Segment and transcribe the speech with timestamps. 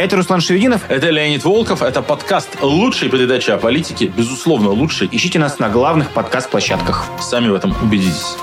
[0.00, 0.80] Это Руслан Шевединов.
[0.88, 1.82] Это Леонид Волков.
[1.82, 4.06] Это подкаст лучшей передачи о политике.
[4.06, 5.10] Безусловно, лучший.
[5.12, 7.04] Ищите нас на главных подкаст-площадках.
[7.20, 8.38] Сами в этом убедитесь.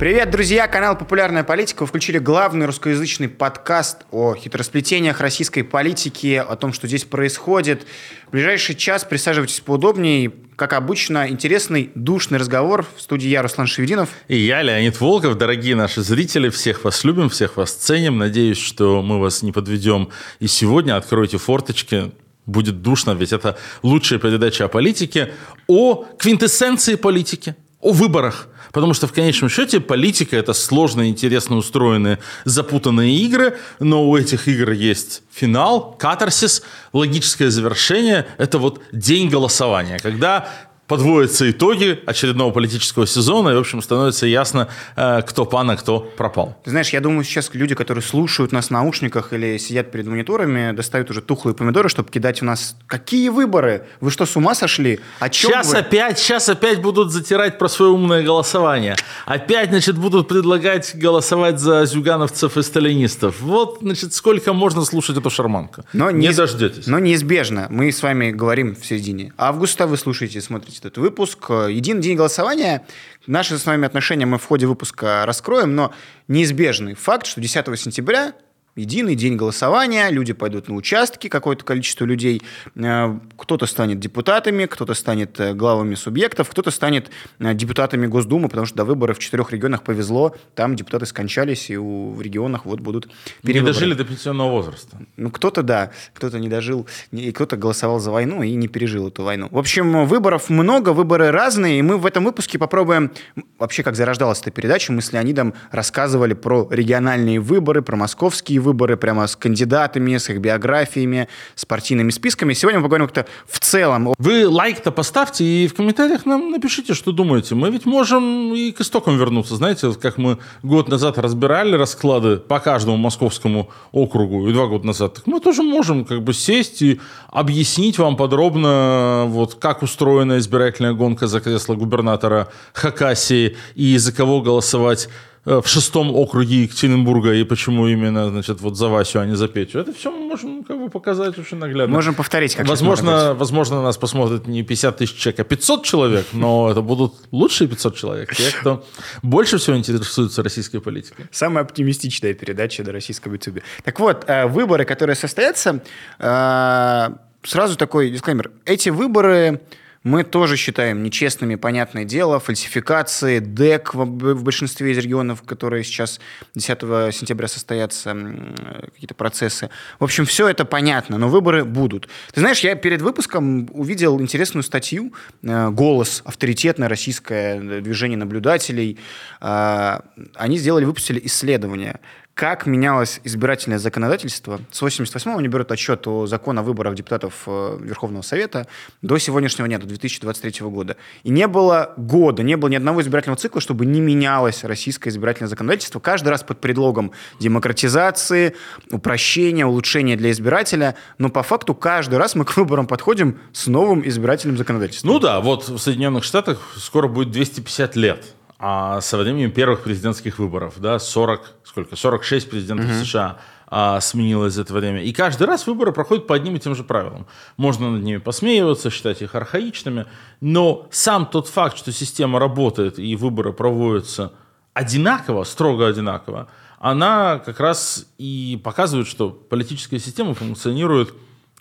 [0.00, 0.66] Привет, друзья!
[0.66, 1.82] Канал «Популярная политика».
[1.82, 7.82] Вы включили главный русскоязычный подкаст о хитросплетениях российской политики, о том, что здесь происходит.
[8.26, 10.32] В ближайший час присаживайтесь поудобнее.
[10.56, 12.86] Как обычно, интересный, душный разговор.
[12.96, 14.08] В студии я, Руслан Шевединов.
[14.26, 15.36] И я, Леонид Волков.
[15.36, 18.16] Дорогие наши зрители, всех вас любим, всех вас ценим.
[18.16, 20.08] Надеюсь, что мы вас не подведем.
[20.38, 22.10] И сегодня откройте форточки,
[22.46, 25.34] будет душно, ведь это лучшая передача о политике,
[25.66, 28.48] о квинтэссенции политики, о выборах.
[28.72, 34.48] Потому что в конечном счете политика это сложные, интересно устроенные, запутанные игры, но у этих
[34.48, 36.62] игр есть финал, катарсис,
[36.92, 38.26] логическое завершение.
[38.38, 40.48] Это вот день голосования, когда
[40.90, 46.00] подводятся итоги очередного политического сезона, и, в общем, становится ясно, э, кто пан, а кто
[46.00, 46.56] пропал.
[46.64, 50.72] Ты знаешь, я думаю, сейчас люди, которые слушают нас в наушниках или сидят перед мониторами,
[50.72, 53.86] достают уже тухлые помидоры, чтобы кидать у нас «Какие выборы?
[54.00, 54.98] Вы что, с ума сошли?
[55.20, 58.96] О чем сейчас вы?» опять, сейчас опять будут затирать про свое умное голосование.
[59.26, 63.40] Опять, значит, будут предлагать голосовать за зюгановцев и сталинистов.
[63.40, 65.84] Вот, значит, сколько можно слушать эту шарманку.
[65.92, 66.88] Но не неиз- дождетесь.
[66.88, 67.68] Но неизбежно.
[67.70, 69.86] Мы с вами говорим в середине августа.
[69.86, 71.50] Вы слушаете, смотрите этот выпуск.
[71.50, 72.86] Единый день голосования.
[73.26, 75.92] Наши с вами отношения мы в ходе выпуска раскроем, но
[76.28, 78.34] неизбежный факт, что 10 сентября
[78.76, 82.42] единый день голосования, люди пойдут на участки, какое-то количество людей,
[82.76, 88.66] э, кто-то станет депутатами, кто-то станет э, главами субъектов, кто-то станет э, депутатами Госдумы, потому
[88.66, 92.80] что до выборов в четырех регионах повезло, там депутаты скончались, и у, в регионах вот
[92.80, 93.06] будут
[93.42, 93.74] Не перевыборы.
[93.74, 94.98] дожили до пенсионного возраста.
[95.16, 99.08] Ну, кто-то, да, кто-то не дожил, не- и кто-то голосовал за войну и не пережил
[99.08, 99.48] эту войну.
[99.50, 103.10] В общем, выборов много, выборы разные, и мы в этом выпуске попробуем,
[103.58, 108.69] вообще, как зарождалась эта передача, мы с Леонидом рассказывали про региональные выборы, про московские выборы,
[108.74, 112.54] прямо с кандидатами, с их биографиями, с партийными списками.
[112.54, 117.12] Сегодня мы поговорим как-то в целом Вы лайк-то поставьте и в комментариях нам напишите, что
[117.12, 117.54] думаете.
[117.54, 119.56] Мы ведь можем и к истокам вернуться.
[119.56, 125.14] Знаете, как мы год назад разбирали расклады по каждому московскому округу и два года назад,
[125.14, 130.92] так мы тоже можем как бы сесть и объяснить вам подробно, вот как устроена избирательная
[130.92, 135.08] гонка за кресло губернатора Хакасии и за кого голосовать
[135.44, 139.78] в шестом округе Екатеринбурга и почему именно, значит, вот за Васю, а не за Петю.
[139.78, 141.94] Это все мы можем как бы показать очень наглядно.
[141.94, 146.70] Можем повторить, как Возможно, возможно, нас посмотрит не 50 тысяч человек, а 500 человек, но
[146.70, 148.84] это будут лучшие 500 человек, те, кто
[149.22, 151.26] больше всего интересуется российской политикой.
[151.30, 153.60] Самая оптимистичная передача на российском YouTube.
[153.82, 155.82] Так вот, э, выборы, которые состоятся,
[156.18, 157.08] э,
[157.42, 158.50] сразу такой дисклеймер.
[158.66, 159.60] Эти выборы
[160.02, 166.20] мы тоже считаем нечестными, понятное дело, фальсификации, ДЭК в, в большинстве из регионов, которые сейчас
[166.54, 166.80] 10
[167.14, 169.68] сентября состоятся, э, какие-то процессы.
[169.98, 172.08] В общем, все это понятно, но выборы будут.
[172.32, 175.12] Ты знаешь, я перед выпуском увидел интересную статью
[175.42, 178.98] э, «Голос», авторитетное российское движение наблюдателей.
[179.42, 180.00] Э,
[180.34, 182.00] Они сделали, выпустили исследование,
[182.40, 184.62] как менялось избирательное законодательство.
[184.70, 188.66] С 88-го они берут отчет о законе о выборах депутатов э, Верховного Совета
[189.02, 190.96] до сегодняшнего дня, до 2023 года.
[191.22, 195.50] И не было года, не было ни одного избирательного цикла, чтобы не менялось российское избирательное
[195.50, 196.00] законодательство.
[196.00, 198.56] Каждый раз под предлогом демократизации,
[198.90, 200.96] упрощения, улучшения для избирателя.
[201.18, 205.12] Но по факту каждый раз мы к выборам подходим с новым избирательным законодательством.
[205.12, 210.38] Ну да, вот в Соединенных Штатах скоро будет 250 лет, а со временем первых президентских
[210.38, 215.02] выборов, да, 40, сколько, 46 президентов США а, сменилось за это время.
[215.02, 217.26] И каждый раз выборы проходят по одним и тем же правилам.
[217.56, 220.04] Можно над ними посмеиваться, считать их архаичными,
[220.42, 224.34] но сам тот факт, что система работает и выборы проводятся
[224.74, 231.14] одинаково, строго одинаково, она как раз и показывает, что политическая система функционирует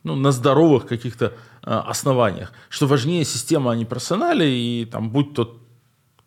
[0.03, 1.31] ну, на здоровых каких-то э,
[1.63, 2.51] основаниях.
[2.67, 5.59] Что важнее система, а не персонали, и там будь то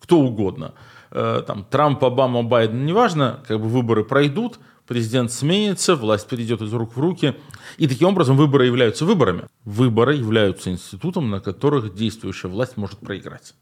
[0.03, 0.73] кто угодно.
[1.11, 6.73] Э, там, Трамп, Обама, Байден, неважно, как бы выборы пройдут, президент сменится, власть перейдет из
[6.73, 7.35] рук в руки.
[7.77, 9.47] И таким образом выборы являются выборами.
[9.63, 13.55] Выборы являются институтом, на которых действующая власть может проиграть.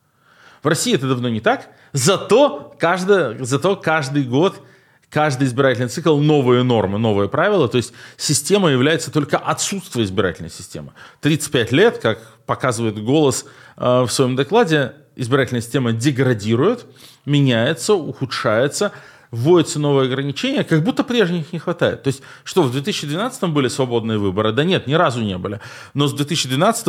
[0.63, 4.61] В России это давно не так, зато, каждый, зато каждый год,
[5.09, 10.93] каждый избирательный цикл новые нормы, новые правила, то есть система является только отсутствие избирательной системы.
[11.21, 13.45] 35 лет, как показывает голос
[13.77, 16.85] э, в своем докладе, избирательная система деградирует,
[17.25, 18.91] меняется, ухудшается,
[19.29, 22.03] вводятся новые ограничения, как будто прежних не хватает.
[22.03, 24.51] То есть, что в 2012 были свободные выборы?
[24.51, 25.61] Да нет, ни разу не были.
[25.93, 26.87] Но с 2012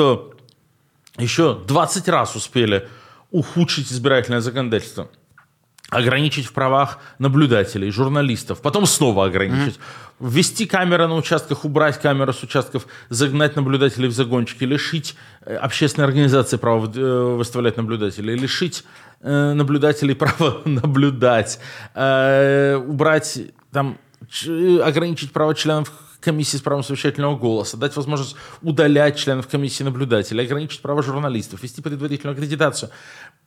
[1.19, 2.89] еще 20 раз успели
[3.31, 5.09] ухудшить избирательное законодательство.
[5.93, 9.77] Ограничить в правах наблюдателей, журналистов, потом снова ограничить.
[9.77, 10.31] Mm-hmm.
[10.31, 16.07] Ввести камеры на участках, убрать камеры с участков, загнать наблюдателей в загончики, лишить э, общественной
[16.07, 18.85] организации права э, выставлять наблюдателей, лишить
[19.21, 21.59] э, наблюдателей права наблюдать,
[21.95, 23.39] убрать
[23.71, 23.99] там
[24.83, 30.81] ограничить права членов комиссии с правом совещательного голоса, дать возможность удалять членов комиссии наблюдателей, ограничить
[30.81, 32.91] права журналистов, вести предварительную аккредитацию.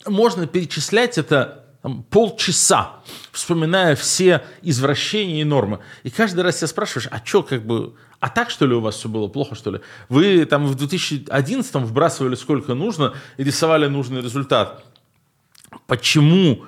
[0.06, 2.94] Можно перечислять это там, полчаса,
[3.32, 5.82] вспоминая все извращения и нормы.
[6.02, 7.94] И каждый раз себя спрашиваешь, а что как бы...
[8.20, 9.82] А так, что ли, у вас все было плохо, что ли?
[10.10, 14.84] Вы там в 2011 вбрасывали сколько нужно и рисовали нужный результат.
[15.86, 16.66] Почему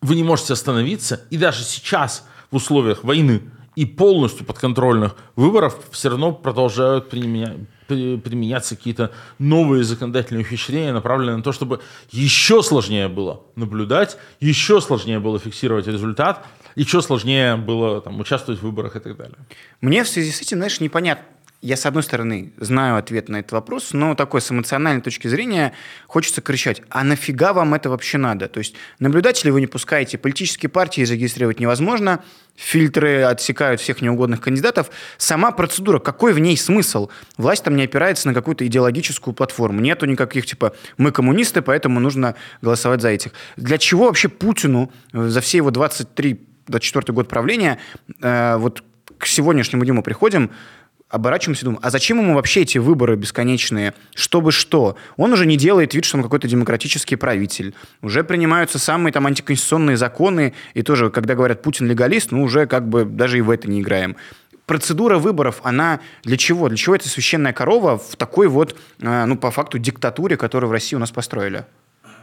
[0.00, 1.22] вы не можете остановиться?
[1.30, 3.42] И даже сейчас, в условиях войны
[3.74, 11.42] и полностью подконтрольных выборов, все равно продолжают применять применяться какие-то новые законодательные ухищрения, направленные на
[11.42, 11.80] то, чтобы
[12.10, 16.44] еще сложнее было наблюдать, еще сложнее было фиксировать результат,
[16.74, 19.36] еще сложнее было там, участвовать в выборах и так далее.
[19.80, 21.24] Мне в связи с этим, знаешь, непонятно,
[21.62, 25.72] я, с одной стороны, знаю ответ на этот вопрос, но такой с эмоциональной точки зрения
[26.06, 28.48] хочется кричать, а нафига вам это вообще надо?
[28.48, 32.22] То есть наблюдателей вы не пускаете, политические партии зарегистрировать невозможно,
[32.56, 34.90] фильтры отсекают всех неугодных кандидатов.
[35.18, 37.08] Сама процедура, какой в ней смысл?
[37.36, 39.80] Власть там не опирается на какую-то идеологическую платформу.
[39.80, 43.32] Нету никаких, типа, мы коммунисты, поэтому нужно голосовать за этих.
[43.56, 47.78] Для чего вообще Путину за все его 23-24 год правления,
[48.20, 48.82] э, вот
[49.18, 50.50] к сегодняшнему дню мы приходим,
[51.08, 53.94] оборачиваемся и думаем, а зачем ему вообще эти выборы бесконечные?
[54.14, 54.96] Чтобы что?
[55.16, 57.74] Он уже не делает вид, что он какой-то демократический правитель.
[58.02, 62.88] Уже принимаются самые там антиконституционные законы, и тоже, когда говорят Путин легалист, ну уже как
[62.88, 64.16] бы даже и в это не играем.
[64.66, 66.68] Процедура выборов, она для чего?
[66.68, 70.72] Для чего эта священная корова в такой вот, э, ну, по факту, диктатуре, которую в
[70.72, 71.66] России у нас построили?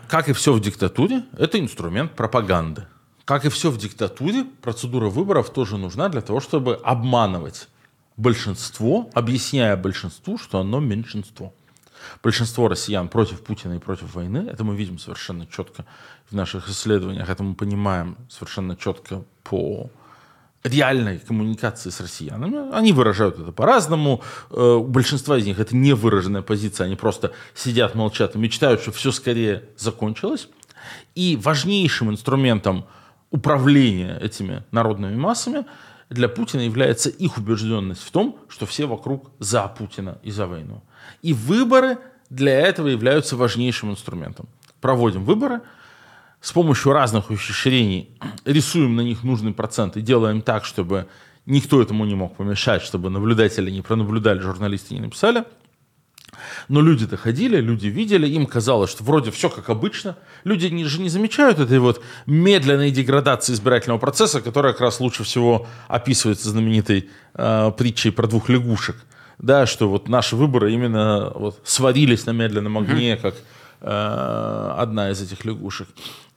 [0.10, 2.86] Как и все в диктатуре, это инструмент пропаганды.
[3.24, 7.70] Как и все в диктатуре, процедура выборов тоже нужна для того, чтобы обманывать
[8.18, 11.54] большинство, объясняя большинству, что оно меньшинство.
[12.22, 15.86] Большинство россиян против Путина и против войны, это мы видим совершенно четко
[16.30, 19.90] в наших исследованиях, это мы понимаем совершенно четко по
[20.64, 22.74] реальной коммуникации с россиянами.
[22.74, 24.22] Они выражают это по-разному.
[24.50, 26.86] Э, у большинства из них это не выраженная позиция.
[26.86, 30.48] Они просто сидят, молчат и мечтают, что все скорее закончилось.
[31.16, 32.86] И важнейшим инструментом
[33.30, 35.66] управления этими народными массами
[36.14, 40.82] для Путина является их убежденность в том, что все вокруг за Путина и за войну.
[41.22, 41.98] И выборы
[42.30, 44.48] для этого являются важнейшим инструментом.
[44.82, 45.62] Проводим выборы,
[46.42, 48.10] с помощью разных ухищрений
[48.46, 51.08] рисуем на них нужный процент и делаем так, чтобы
[51.46, 55.44] никто этому не мог помешать, чтобы наблюдатели не пронаблюдали, журналисты не написали–
[56.68, 60.16] но люди-то ходили, люди видели, им казалось, что вроде все как обычно.
[60.44, 65.68] Люди же не замечают этой вот медленной деградации избирательного процесса, которая как раз лучше всего
[65.88, 68.98] описывается знаменитой э, притчей про двух лягушек.
[69.38, 73.36] Да, что вот наши выборы именно вот сварились на медленном огне, как
[73.82, 75.88] э, одна из этих лягушек.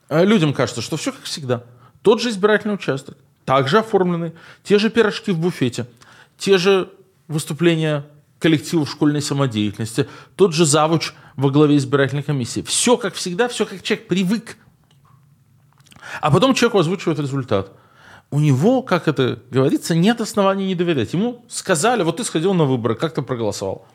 [0.09, 1.63] А людям кажется, что все как всегда.
[2.01, 4.33] Тот же избирательный участок, также оформленный,
[4.63, 5.87] те же пирожки в буфете,
[6.37, 6.89] те же
[7.27, 8.05] выступления
[8.39, 12.61] коллективов школьной самодеятельности, тот же завуч во главе избирательной комиссии.
[12.61, 14.57] Все как всегда, все как человек привык.
[16.21, 17.71] А потом человеку озвучивают результат.
[18.29, 21.13] У него, как это говорится, нет оснований не доверять.
[21.13, 23.85] Ему сказали, вот ты сходил на выборы, как ты проголосовал.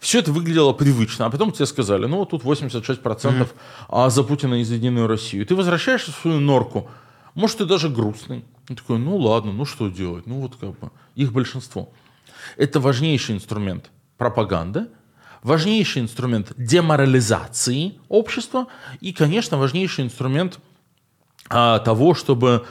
[0.00, 3.48] Все это выглядело привычно, а потом тебе сказали, ну вот тут 86% mm-hmm.
[3.88, 5.46] а за Путина и за Единую Россию.
[5.46, 6.90] Ты возвращаешься в свою норку,
[7.34, 8.44] может, ты даже грустный.
[8.68, 10.26] Он такой, ну ладно, ну что делать?
[10.26, 11.90] Ну вот как бы их большинство.
[12.56, 14.88] Это важнейший инструмент пропаганды,
[15.42, 18.68] важнейший инструмент деморализации общества
[19.00, 20.58] и, конечно, важнейший инструмент
[21.48, 22.64] а, того, чтобы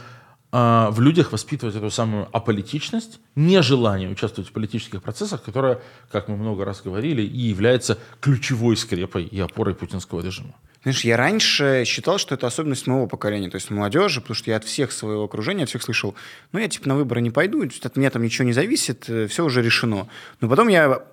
[0.52, 5.80] в людях воспитывать эту самую аполитичность, нежелание участвовать в политических процессах, которое,
[6.12, 10.54] как мы много раз говорили, и является ключевой скрепой и опорой путинского режима.
[10.84, 14.58] Знаешь, я раньше считал, что это особенность моего поколения, то есть молодежи, потому что я
[14.58, 16.16] от всех своего окружения, от всех слышал,
[16.52, 19.46] ну, я типа на выборы не пойду, от меня там ничего не зависит, э, все
[19.46, 20.08] уже решено.
[20.40, 21.04] Но потом я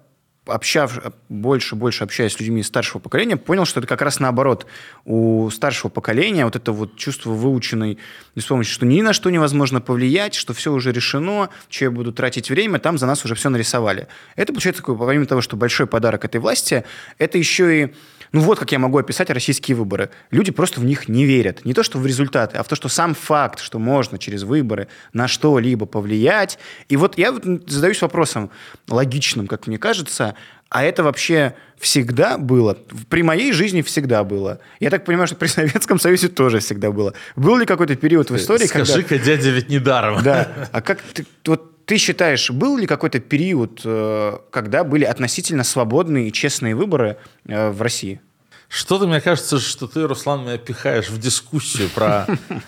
[0.48, 4.66] общав, больше больше общаясь с людьми старшего поколения, понял, что это как раз наоборот.
[5.04, 7.98] У старшего поколения вот это вот чувство выученной
[8.34, 12.50] беспомощи, что ни на что невозможно повлиять, что все уже решено, что я буду тратить
[12.50, 14.08] время, там за нас уже все нарисовали.
[14.36, 16.84] Это получается такое, помимо того, что большой подарок этой власти,
[17.18, 17.94] это еще и
[18.32, 20.10] ну вот как я могу описать российские выборы.
[20.30, 21.64] Люди просто в них не верят.
[21.64, 24.88] Не то, что в результаты, а в то, что сам факт, что можно через выборы
[25.12, 26.58] на что-либо повлиять.
[26.88, 27.34] И вот я
[27.66, 28.50] задаюсь вопросом
[28.88, 30.34] логичным, как мне кажется,
[30.70, 32.76] а это вообще всегда было?
[33.08, 34.60] При моей жизни всегда было.
[34.80, 37.14] Я так понимаю, что при Советском Союзе тоже всегда было.
[37.36, 39.24] Был ли какой-то период в истории, Скажи-ка, когда...
[39.24, 40.22] дядя ведь недаром.
[40.22, 40.68] Да.
[40.72, 46.28] А как ты, вот ты считаешь, был ли какой-то период, э, когда были относительно свободные
[46.28, 47.16] и честные выборы
[47.46, 48.20] э, в России?
[48.68, 52.26] Что-то мне кажется, что ты, Руслан, меня пихаешь в дискуссию про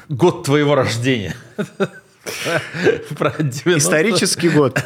[0.09, 1.37] год твоего рождения.
[3.19, 3.77] Про 90...
[3.77, 4.83] Исторический год.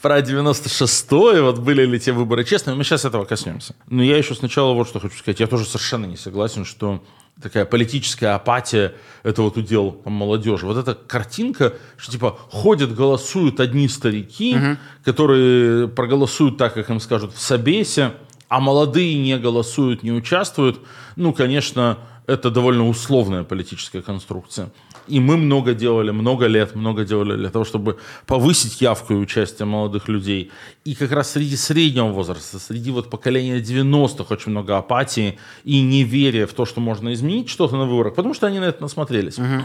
[0.00, 3.74] Про 96-й, вот были ли те выборы честные, мы сейчас этого коснемся.
[3.88, 5.40] Но я еще сначала вот что хочу сказать.
[5.40, 7.02] Я тоже совершенно не согласен, что
[7.42, 10.66] такая политическая апатия– это вот удел там, молодежи.
[10.66, 14.76] Вот эта картинка, что типа ходят, голосуют одни старики, угу.
[15.04, 18.12] которые проголосуют так, как им скажут в Собесе,
[18.48, 20.80] а молодые не голосуют, не участвуют.
[21.16, 24.70] Ну, конечно, это довольно условная политическая конструкция.
[25.06, 29.66] И мы много делали, много лет, много делали для того, чтобы повысить явку и участие
[29.66, 30.50] молодых людей.
[30.84, 36.46] И как раз среди среднего возраста, среди вот поколения 90-х очень много апатии и неверия
[36.46, 39.38] в то, что можно изменить что-то на выборах, потому что они на это насмотрелись.
[39.38, 39.64] Угу.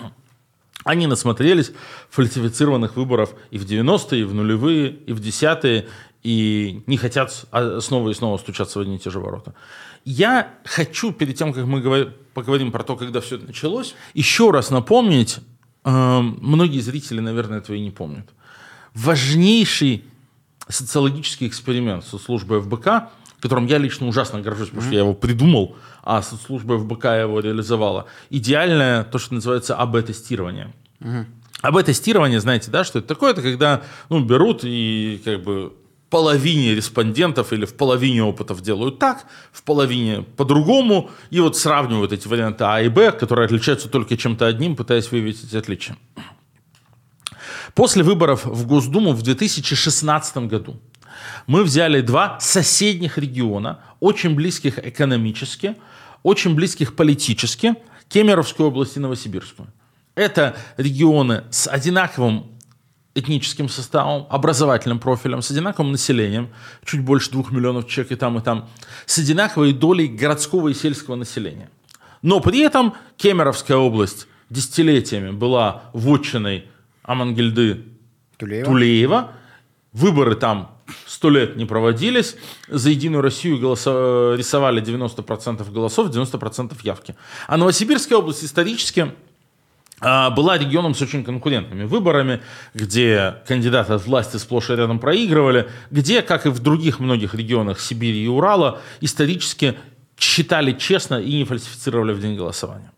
[0.83, 1.71] Они насмотрелись
[2.09, 5.87] фальсифицированных выборов и в 90-е, и в нулевые, и в десятые,
[6.21, 9.53] и не хотят а, снова и снова стучаться в одни и те же ворота.
[10.05, 14.69] Я хочу, перед тем, как мы поговорим про то, когда все это началось, еще раз
[14.69, 15.39] напомнить,
[15.83, 18.29] э, многие зрители, наверное, этого и не помнят.
[18.93, 20.03] Важнейший
[20.67, 23.09] социологический эксперимент со службой ФБК,
[23.39, 24.87] которым я лично ужасно горжусь, потому mm-hmm.
[24.87, 28.05] что я его придумал, а служба ФБК его реализовала.
[28.29, 30.71] Идеальное, то, что называется АБ-тестирование.
[30.99, 31.25] Mm-hmm.
[31.61, 33.31] АБ-тестирование, знаете, да, что это такое?
[33.31, 35.73] Это когда ну, берут и как бы
[36.15, 42.25] половине респондентов или в половине опытов делают так, в половине по-другому, и вот сравнивают эти
[42.25, 45.97] варианты А и Б, которые отличаются только чем-то одним, пытаясь выявить эти отличия.
[47.73, 50.79] После выборов в Госдуму в 2016 году
[51.47, 55.75] мы взяли два соседних региона, очень близких экономически,
[56.23, 57.75] очень близких политически,
[58.07, 59.67] Кемеровскую область и Новосибирскую.
[60.15, 62.54] Это регионы с одинаковым
[63.15, 66.49] этническим составом, образовательным профилем, с одинаковым населением,
[66.83, 68.69] чуть больше двух миллионов человек и там, и там,
[69.05, 71.69] с одинаковой долей городского и сельского населения.
[72.21, 76.65] Но при этом Кемеровская область десятилетиями была вотчиной
[77.03, 77.85] Амангельды
[78.37, 78.65] Тулеева.
[78.65, 79.31] Тулеева.
[79.93, 80.75] Выборы там
[81.07, 82.35] сто лет не проводились.
[82.67, 84.35] За «Единую Россию» голосо...
[84.35, 87.15] рисовали 90% голосов, 90% явки.
[87.47, 89.13] А Новосибирская область исторически
[90.01, 92.41] была регионом с очень конкурентными выборами,
[92.73, 97.79] где кандидаты от власти сплошь и рядом проигрывали, где, как и в других многих регионах
[97.79, 99.75] Сибири и Урала, исторически
[100.17, 102.91] считали честно и не фальсифицировали в день голосования.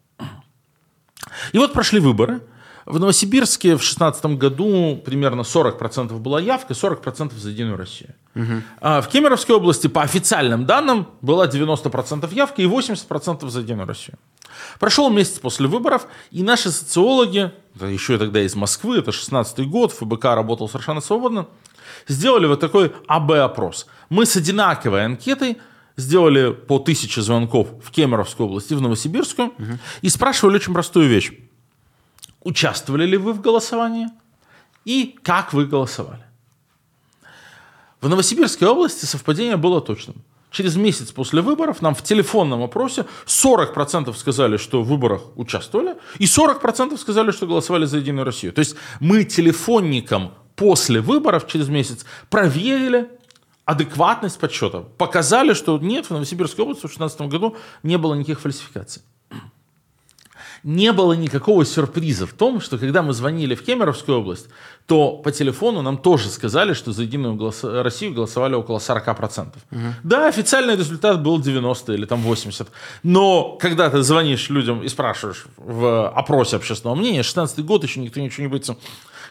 [1.52, 2.42] И вот прошли выборы.
[2.88, 8.16] В Новосибирске в 2016 году примерно 40% была явка, 40% за Единую Россию.
[8.34, 8.62] Угу.
[8.80, 14.18] А в Кемеровской области, по официальным данным, была 90% явки и 80% за Единую Россию.
[14.80, 17.52] Прошел месяц после выборов, и наши социологи,
[17.82, 21.48] еще тогда из Москвы, это 16 год, ФБК работал совершенно свободно,
[22.08, 23.88] сделали вот такой АБ-опрос.
[24.08, 25.58] Мы с одинаковой анкетой
[25.98, 29.78] сделали по тысяче звонков в Кемеровской области, в Новосибирскую, угу.
[30.02, 31.34] и спрашивали очень простую вещь.
[32.48, 34.08] Участвовали ли вы в голосовании?
[34.86, 36.24] И как вы голосовали?
[38.00, 40.16] В Новосибирской области совпадение было точным.
[40.50, 46.24] Через месяц после выборов нам в телефонном опросе 40% сказали, что в выборах участвовали, и
[46.24, 48.54] 40% сказали, что голосовали за Единую Россию.
[48.54, 53.10] То есть мы телефонникам после выборов через месяц проверили
[53.66, 54.86] адекватность подсчета.
[54.98, 59.02] Показали, что нет, в Новосибирской области в 2016 году не было никаких фальсификаций
[60.68, 64.48] не было никакого сюрприза в том, что когда мы звонили в Кемеровскую область,
[64.86, 67.64] то по телефону нам тоже сказали, что за Единую голос...
[67.64, 69.48] Россию голосовали около 40%.
[69.72, 69.80] Угу.
[70.04, 72.68] Да, официальный результат был 90 или там 80.
[73.04, 78.20] Но когда ты звонишь людям и спрашиваешь в опросе общественного мнения, 16 год еще никто
[78.20, 78.76] ничего не боится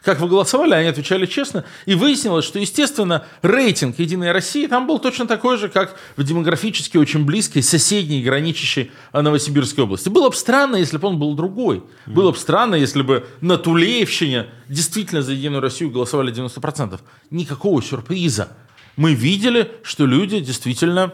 [0.02, 1.64] как вы голосовали, они отвечали честно.
[1.86, 6.96] И выяснилось, что, естественно, рейтинг «Единой России» там был точно такой же, как в демографически
[6.96, 10.08] очень близкой, соседней, граничащей Новосибирской области.
[10.08, 11.82] Было бы странно, если бы он был другой.
[12.06, 17.00] Было бы странно, если бы на Тулеевщине действительно за «Единую Россию» голосовали 90%.
[17.30, 18.56] Никакого сюрприза.
[18.96, 21.12] Мы видели, что люди действительно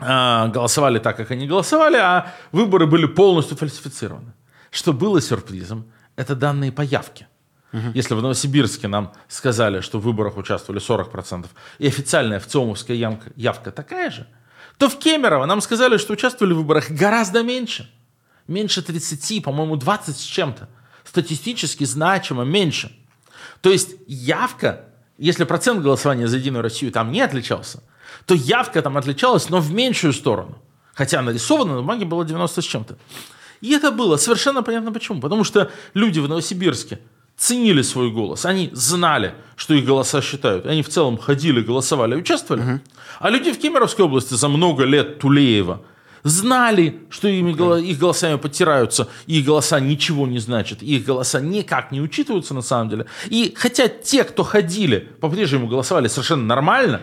[0.00, 4.32] э, голосовали так, как они голосовали, а выборы были полностью фальсифицированы.
[4.70, 5.86] Что было сюрпризом,
[6.16, 7.28] это данные по явке.
[7.76, 7.90] Угу.
[7.94, 11.46] Если в Новосибирске нам сказали, что в выборах участвовали 40%,
[11.78, 14.26] и официальная ВЦИОМовская явка, явка такая же,
[14.78, 17.90] то в Кемерово нам сказали, что участвовали в выборах гораздо меньше.
[18.48, 20.68] Меньше 30, по-моему, 20 с чем-то.
[21.04, 22.96] Статистически значимо меньше.
[23.60, 24.86] То есть явка,
[25.18, 27.82] если процент голосования за Единую Россию там не отличался,
[28.24, 30.56] то явка там отличалась, но в меньшую сторону.
[30.94, 32.96] Хотя нарисовано на бумаге было 90 с чем-то.
[33.60, 35.20] И это было совершенно понятно почему.
[35.20, 37.00] Потому что люди в Новосибирске
[37.36, 38.44] ценили свой голос.
[38.44, 40.66] Они знали, что их голоса считают.
[40.66, 42.62] Они в целом ходили, голосовали, участвовали.
[42.62, 42.80] Угу.
[43.20, 45.82] А люди в Кемеровской области за много лет Тулеева
[46.22, 47.52] знали, что ими,
[47.82, 52.88] их голосами подтираются, их голоса ничего не значат, их голоса никак не учитываются на самом
[52.88, 53.06] деле.
[53.26, 57.02] И хотя те, кто ходили, по-прежнему голосовали совершенно нормально,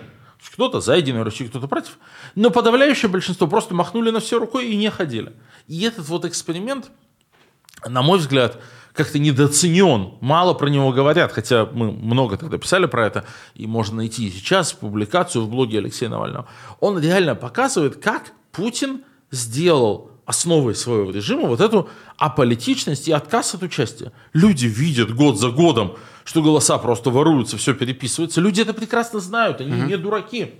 [0.52, 1.98] кто-то за Единую Россию, кто-то против,
[2.36, 5.34] но подавляющее большинство просто махнули на все рукой и не ходили.
[5.68, 6.92] И этот вот эксперимент,
[7.88, 8.60] на мой взгляд,
[8.94, 10.14] как-то недооценен.
[10.22, 14.74] Мало про него говорят, хотя мы много тогда писали про это, и можно найти сейчас
[14.74, 16.48] публикацию в блоге Алексея Навального.
[16.80, 23.64] Он реально показывает, как Путин сделал основой своего режима вот эту аполитичность и отказ от
[23.64, 24.14] участия.
[24.32, 28.40] Люди видят год за годом, что голоса просто воруются, все переписывается.
[28.40, 29.88] Люди это прекрасно знают, они mm-hmm.
[29.88, 30.54] не дураки.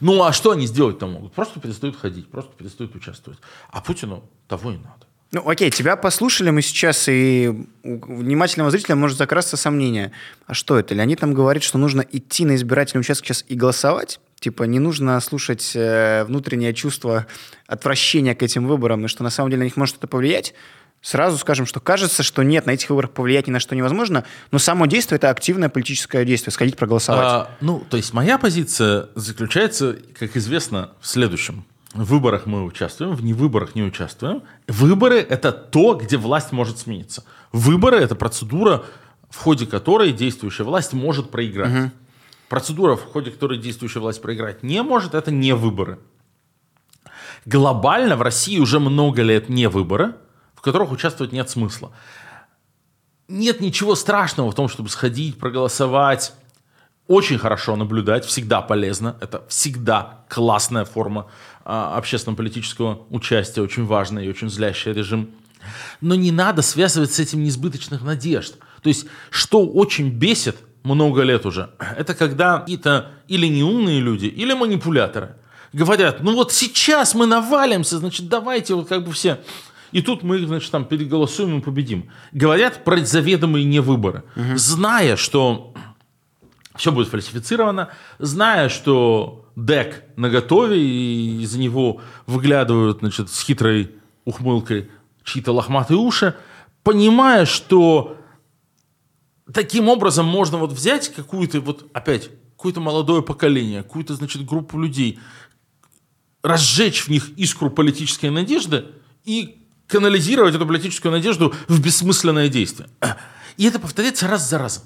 [0.00, 1.32] Ну а что они сделать-то могут?
[1.32, 3.38] Просто перестают ходить, просто перестают участвовать.
[3.70, 5.06] А Путину того и надо.
[5.32, 10.10] Ну, окей, тебя послушали мы сейчас, и внимательного зрителя может закрасться сомнение.
[10.46, 10.92] А что это?
[10.92, 14.18] Леонид нам говорит, что нужно идти на избирательный участок сейчас и голосовать?
[14.40, 17.26] Типа не нужно слушать э, внутреннее чувство
[17.68, 20.54] отвращения к этим выборам, и что на самом деле на них может что-то повлиять?
[21.02, 24.58] Сразу скажем, что кажется, что нет, на этих выборах повлиять ни на что невозможно, но
[24.58, 27.26] само действие– это активное политическое действие, сходить проголосовать.
[27.26, 31.64] А, ну, то есть моя позиция заключается, как известно, в следующем.
[31.92, 34.42] В выборах мы участвуем, в невыборах не участвуем.
[34.68, 37.24] Выборы– это то, где власть может смениться.
[37.50, 38.84] Выборы– это процедура,
[39.28, 41.74] в ходе которой действующая власть может проиграть.
[41.74, 41.90] Угу.
[42.48, 45.98] Процедура, в ходе которой действующая власть проиграть не может, это не выборы.
[47.44, 50.14] Глобально в России уже много лет не выборы,
[50.54, 51.90] в которых участвовать нет смысла.
[53.28, 56.34] Нет ничего страшного в том, чтобы сходить, проголосовать.
[57.06, 59.16] Очень хорошо наблюдать, всегда полезно.
[59.20, 61.28] Это всегда классная форма
[61.70, 65.30] общественно-политического участия, очень важный и очень злящий режим.
[66.00, 68.56] Но не надо связывать с этим несбыточных надежд.
[68.82, 74.52] То есть, что очень бесит много лет уже, это когда какие-то или неумные люди, или
[74.52, 75.36] манипуляторы
[75.72, 79.40] говорят, ну вот сейчас мы навалимся, значит, давайте вот как бы все...
[79.92, 82.10] И тут мы, значит, там переголосуем и победим.
[82.30, 84.56] Говорят про заведомые невыборы, угу.
[84.56, 85.74] зная, что
[86.76, 87.88] все будет фальсифицировано,
[88.20, 93.92] зная, что дек на готове, и из него выглядывают значит, с хитрой
[94.24, 94.90] ухмылкой
[95.24, 96.36] чьи-то лохматые уши,
[96.82, 98.16] понимая, что
[99.52, 105.18] таким образом можно вот взять какую-то, вот опять, какое-то молодое поколение, какую-то, значит, группу людей,
[106.42, 108.86] разжечь в них искру политической надежды
[109.24, 112.88] и канализировать эту политическую надежду в бессмысленное действие.
[113.56, 114.84] И это повторяется раз за разом.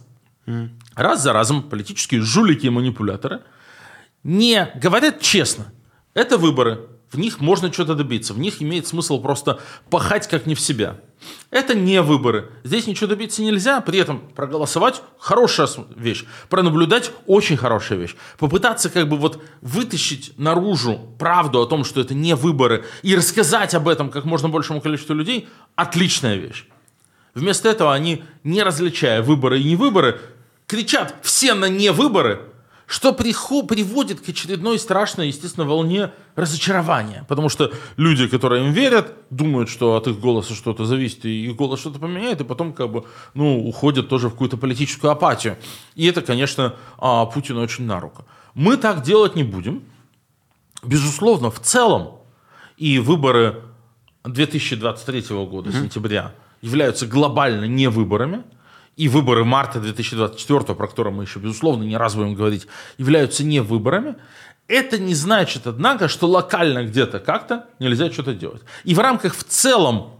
[0.94, 3.42] Раз за разом политические жулики и манипуляторы
[4.24, 5.72] не говорят честно.
[6.14, 6.88] Это выборы.
[7.12, 8.34] В них можно что-то добиться.
[8.34, 10.98] В них имеет смысл просто пахать как не в себя.
[11.50, 12.50] Это не выборы.
[12.64, 13.80] Здесь ничего добиться нельзя.
[13.80, 16.24] При этом проголосовать– хорошая вещь.
[16.48, 18.16] Пронаблюдать– очень хорошая вещь.
[18.36, 23.74] Попытаться как бы вот вытащить наружу правду о том, что это не выборы, и рассказать
[23.74, 26.66] об этом как можно большему количеству людей– отличная вещь.
[27.34, 30.20] Вместо этого они, не различая выборы и не выборы,
[30.66, 31.92] кричат все на не
[32.86, 37.24] что приводит к очередной страшной, естественно, волне разочарования.
[37.28, 41.56] Потому что люди, которые им верят, думают, что от их голоса что-то зависит, и их
[41.56, 45.56] голос что-то поменяет, и потом как бы, ну, уходят тоже в какую-то политическую апатию.
[45.94, 48.26] И это, конечно, а, Путину очень на руку.
[48.54, 49.82] Мы так делать не будем.
[50.82, 52.18] Безусловно, в целом
[52.76, 53.62] и выборы
[54.24, 55.82] 2023 года, mm-hmm.
[55.82, 58.44] сентября, являются глобально не выборами
[58.96, 62.66] и выборы марта 2024, про которые мы еще, безусловно, не раз будем говорить,
[62.98, 64.16] являются не выборами,
[64.66, 68.62] это не значит, однако, что локально где-то как-то нельзя что-то делать.
[68.84, 70.14] И в рамках в целом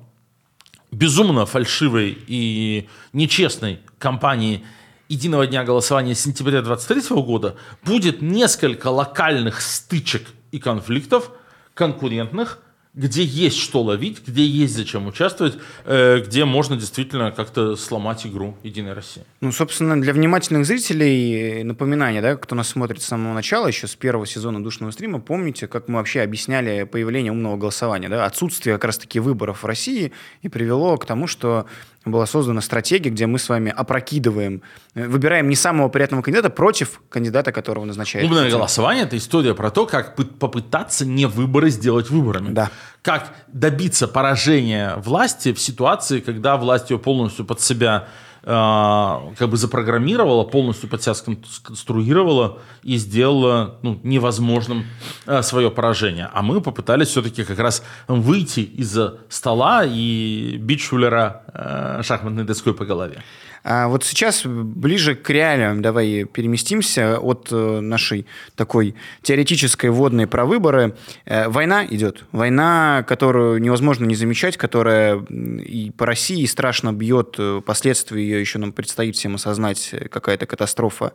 [0.90, 4.64] безумно фальшивой и нечестной кампании
[5.08, 11.30] единого дня голосования сентября 2023 года будет несколько локальных стычек и конфликтов
[11.74, 12.58] конкурентных,
[12.94, 18.56] где есть что ловить, где есть зачем участвовать, э, где можно действительно как-то сломать игру
[18.62, 19.24] Единой России.
[19.40, 23.96] Ну, собственно, для внимательных зрителей напоминание, да, кто нас смотрит с самого начала, еще с
[23.96, 28.84] первого сезона душного стрима, помните, как мы вообще объясняли появление умного голосования, да, отсутствие как
[28.84, 31.66] раз-таки выборов в России и привело к тому, что
[32.04, 34.62] была создана стратегия, где мы с вами опрокидываем,
[34.94, 38.26] э, выбираем не самого приятного кандидата против кандидата, которого назначает.
[38.26, 42.50] Умное голосование– это история про то, как попытаться не выборы сделать выборами.
[42.50, 42.70] Да.
[43.02, 48.08] Как добиться поражения власти в ситуации, когда власть ее полностью под себя
[48.44, 54.84] как бы запрограммировала, полностью под себя сконструировала и сделала ну, невозможным
[55.26, 56.28] а, свое поражение.
[56.32, 62.74] А мы попытались все-таки как раз выйти из-за стола и бить Шулера а, шахматной доской
[62.74, 63.22] по голове.
[63.64, 70.44] А вот сейчас ближе к реалиям давай переместимся от э, нашей такой теоретической водной про
[70.44, 70.94] выборы.
[71.24, 72.24] Э, война идет.
[72.30, 77.36] Война, которую невозможно не замечать, которая и по России страшно бьет.
[77.38, 79.94] Э, последствия ее еще нам предстоит всем осознать.
[80.10, 81.14] Какая-то катастрофа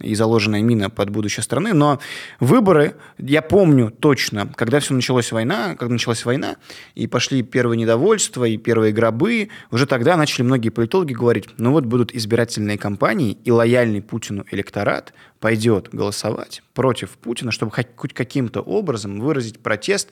[0.00, 1.74] и заложенная мина под будущее страны.
[1.74, 2.00] Но
[2.40, 6.56] выборы, я помню точно, когда все началась война, когда началась война,
[6.94, 11.84] и пошли первые недовольства, и первые гробы, уже тогда начали многие политологи говорить, ну вот
[11.90, 19.20] будут избирательные кампании, и лояльный Путину электорат пойдет голосовать против Путина, чтобы хоть каким-то образом
[19.20, 20.08] выразить протест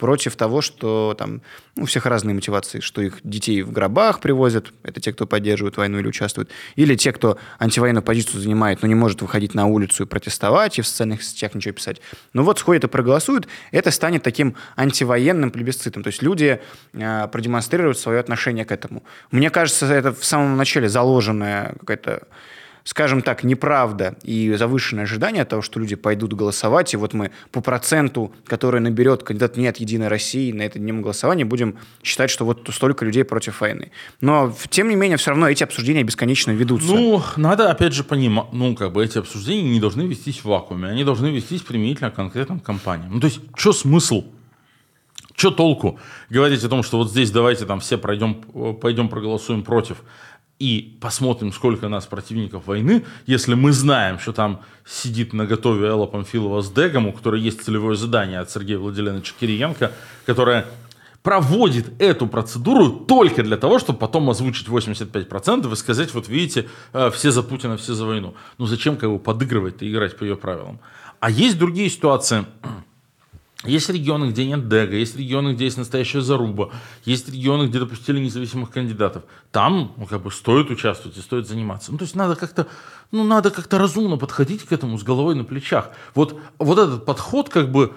[0.00, 1.42] против того, что там
[1.76, 5.76] ну, у всех разные мотивации, что их детей в гробах привозят, это те, кто поддерживает
[5.76, 10.04] войну или участвует, или те, кто антивоенную позицию занимает, но не может выходить на улицу
[10.04, 12.00] и протестовать, и в социальных сетях ничего писать.
[12.32, 16.02] Ну вот сходят и проголосуют, это станет таким антивоенным плебисцитом.
[16.02, 16.62] То есть люди
[16.94, 19.02] э, продемонстрируют свое отношение к этому.
[19.30, 22.26] Мне кажется, это в самом начале заложенная какая-то
[22.84, 27.60] скажем так, неправда и завышенное ожидание того, что люди пойдут голосовать, и вот мы по
[27.60, 32.68] проценту, который наберет кандидат «Нет» Единой России на этом днем голосования, будем считать, что вот
[32.72, 33.90] столько людей против войны.
[34.20, 36.92] Но, тем не менее, все равно эти обсуждения бесконечно ведутся.
[36.92, 40.88] Ну, надо, опять же, понимать, ну, как бы эти обсуждения не должны вестись в вакууме,
[40.88, 43.14] они должны вестись применительно к конкретным компаниям.
[43.14, 44.24] Ну, то есть, что смысл?
[45.36, 48.34] Что толку говорить о том, что вот здесь давайте там все пройдем,
[48.74, 50.02] пойдем проголосуем против,
[50.60, 56.06] и посмотрим, сколько нас противников войны, если мы знаем, что там сидит на готове Элла
[56.06, 59.90] Памфилова с Дегом, у которой есть целевое задание от Сергея Владимировича Кириенко,
[60.26, 60.66] которая
[61.22, 67.10] проводит эту процедуру только для того, чтобы потом озвучить 85% и сказать, вот видите, э,
[67.10, 68.34] все за Путина, все за войну.
[68.58, 70.78] Ну зачем как бы подыгрывать и играть по ее правилам?
[71.20, 72.44] А есть другие ситуации,
[73.64, 76.70] есть регионы, где нет ДЭГа, есть регионы, где есть настоящая заруба,
[77.04, 79.24] есть регионы, где допустили независимых кандидатов.
[79.52, 81.92] Там ну, как бы стоит участвовать и стоит заниматься.
[81.92, 82.66] Ну, то есть надо как-то
[83.10, 85.90] ну, надо как-то разумно подходить к этому с головой на плечах.
[86.14, 87.92] Вот, вот этот подход как бы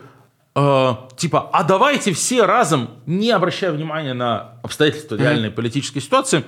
[0.56, 5.54] э, типа, а давайте все разом, не обращая внимания на обстоятельства реальной mm-hmm.
[5.54, 6.44] политической ситуации,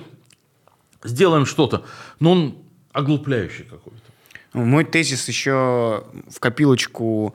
[1.04, 1.84] сделаем что-то.
[2.20, 2.58] Но он
[2.92, 4.00] оглупляющий какой-то.
[4.52, 7.34] Мой тезис еще в копилочку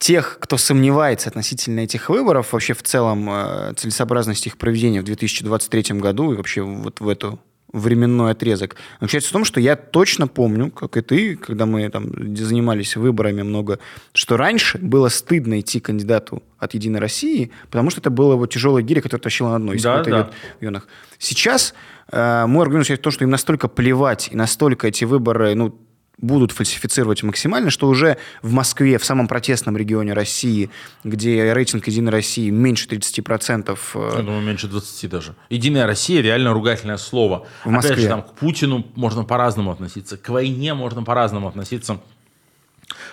[0.00, 6.00] тех, кто сомневается относительно этих выборов, вообще в целом э, целесообразности их проведения в 2023
[6.00, 7.38] году и вообще вот в эту
[7.72, 12.34] временной отрезок, заключается в том, что я точно помню, как и ты, когда мы там
[12.34, 13.78] занимались выборами много,
[14.12, 18.82] что раньше было стыдно идти кандидату от «Единой России», потому что это было вот тяжелое
[18.82, 19.72] гири, которое тащило на дно.
[19.80, 20.30] Да, да.
[20.60, 20.88] Районах.
[21.18, 21.74] Сейчас
[22.10, 25.78] э, мой аргумент в том, что им настолько плевать, и настолько эти выборы, ну,
[26.20, 30.70] будут фальсифицировать максимально, что уже в Москве, в самом протестном регионе России,
[31.04, 33.78] где рейтинг «Единой России» меньше 30%.
[33.94, 35.34] Э, Я думаю, меньше 20 даже.
[35.48, 37.46] «Единая Россия» реально ругательное слово.
[37.64, 37.92] В Москве.
[37.92, 42.00] Опять же, там, к Путину можно по-разному относиться, к войне можно по-разному относиться.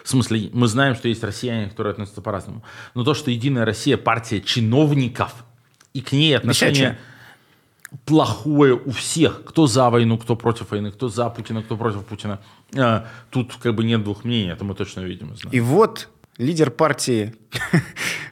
[0.03, 2.63] В смысле, мы знаем, что есть россияне, которые относятся по-разному.
[2.93, 5.33] Но то, что «Единая Россия» партия чиновников,
[5.93, 6.97] и к ней отношение...
[8.05, 9.45] Плохое у всех.
[9.45, 12.41] Кто за войну, кто против войны, кто за Путина, кто против Путина.
[12.75, 15.35] А, тут как бы нет двух мнений, это мы точно видим.
[15.35, 15.55] Знаем.
[15.55, 17.35] И вот лидер партии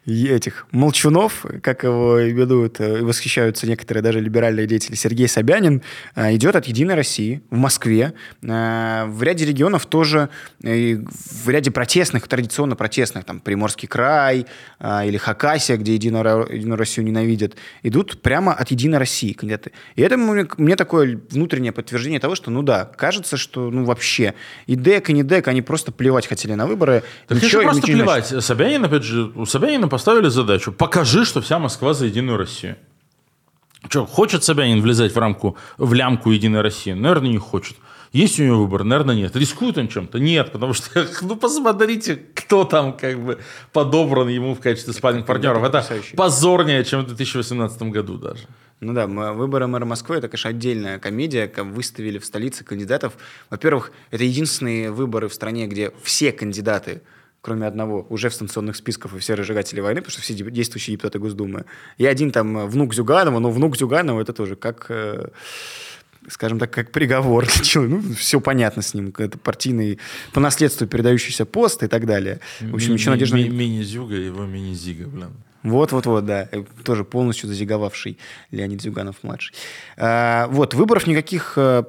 [0.05, 5.81] этих молчунов, как его именуют э, и восхищаются некоторые даже либеральные деятели, Сергей Собянин,
[6.15, 8.13] э, идет от «Единой России» в Москве.
[8.43, 14.45] Э, в ряде регионов тоже, в ряде протестных, традиционно протестных, там Приморский край
[14.81, 19.71] или Хакасия, где Единую, Единую Россию ненавидят, идут прямо от «Единой России» кандидаты.
[19.95, 24.33] И это мне такое внутреннее подтверждение того, что, ну да, кажется, что ну вообще
[24.67, 27.03] и ДЭК, и не ДЭК, они просто плевать хотели на выборы.
[27.27, 28.43] Так ничего, просто ничего плевать.
[28.43, 32.75] Собянин, опять же, у Собянина поставили задачу, покажи, что вся Москва за Единую Россию.
[33.87, 36.91] Что, хочет Собянин влезать в рамку, в лямку Единой России?
[36.91, 37.77] Наверное, не хочет.
[38.11, 38.83] Есть у него выбор?
[38.83, 39.37] Наверное, нет.
[39.37, 40.19] Рискует он чем-то?
[40.19, 43.39] Нет, потому что, ну, посмотрите, кто там как бы
[43.71, 45.63] подобран ему в качестве спальных партнеров.
[45.63, 45.85] Это
[46.17, 48.47] позорнее, чем в 2018 году даже.
[48.81, 51.47] Ну да, выборы мэра Москвы– это, конечно, отдельная комедия.
[51.47, 53.13] Как выставили в столице кандидатов.
[53.49, 57.01] Во-первых, это единственные выборы в стране, где все кандидаты–
[57.45, 61.19] кроме одного, уже в санкционных списках и все разжигатели войны, потому что все действующие депутаты
[61.19, 61.65] Госдумы.
[61.99, 65.27] И один там внук Зюганова, но внук Зюганова это тоже как э,
[66.27, 67.45] скажем так, как приговор.
[67.75, 69.13] Ну, все понятно с ним.
[69.15, 69.99] Это партийный,
[70.33, 72.39] по наследству передающийся пост и так далее.
[72.61, 73.37] В общем, еще надежда...
[73.37, 75.29] Мини-Зюга, его мини-Зига, блин.
[75.61, 76.49] Вот-вот-вот, да.
[76.51, 78.17] Э, тоже полностью зазиговавший
[78.49, 79.53] Леонид Зюганов-младший.
[79.97, 81.83] А, вот, выборов никаких э,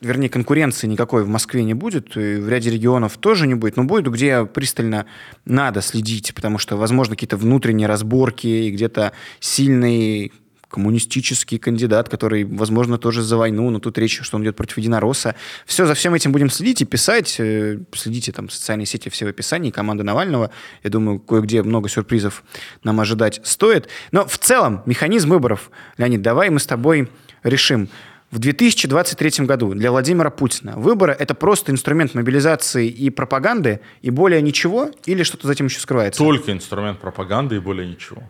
[0.00, 3.84] вернее, конкуренции никакой в Москве не будет, и в ряде регионов тоже не будет, но
[3.84, 5.06] будет, где пристально
[5.44, 10.32] надо следить, потому что, возможно, какие-то внутренние разборки и где-то сильный
[10.68, 15.34] коммунистический кандидат, который, возможно, тоже за войну, но тут речь, что он идет против единоросса.
[15.66, 17.36] Все, за всем этим будем следить и писать.
[17.38, 20.50] Э, следите там социальные сети, все в описании, команда Навального.
[20.82, 22.44] Я думаю, кое-где много сюрпризов
[22.84, 23.88] нам ожидать стоит.
[24.12, 27.08] Но в целом механизм выборов, Леонид, давай мы с тобой
[27.42, 27.88] решим.
[28.30, 34.42] В 2023 году для Владимира Путина выборы– это просто инструмент мобилизации и пропаганды, и более
[34.42, 36.18] ничего, или что-то за этим еще скрывается?
[36.18, 38.22] Только инструмент пропаганды и более ничего.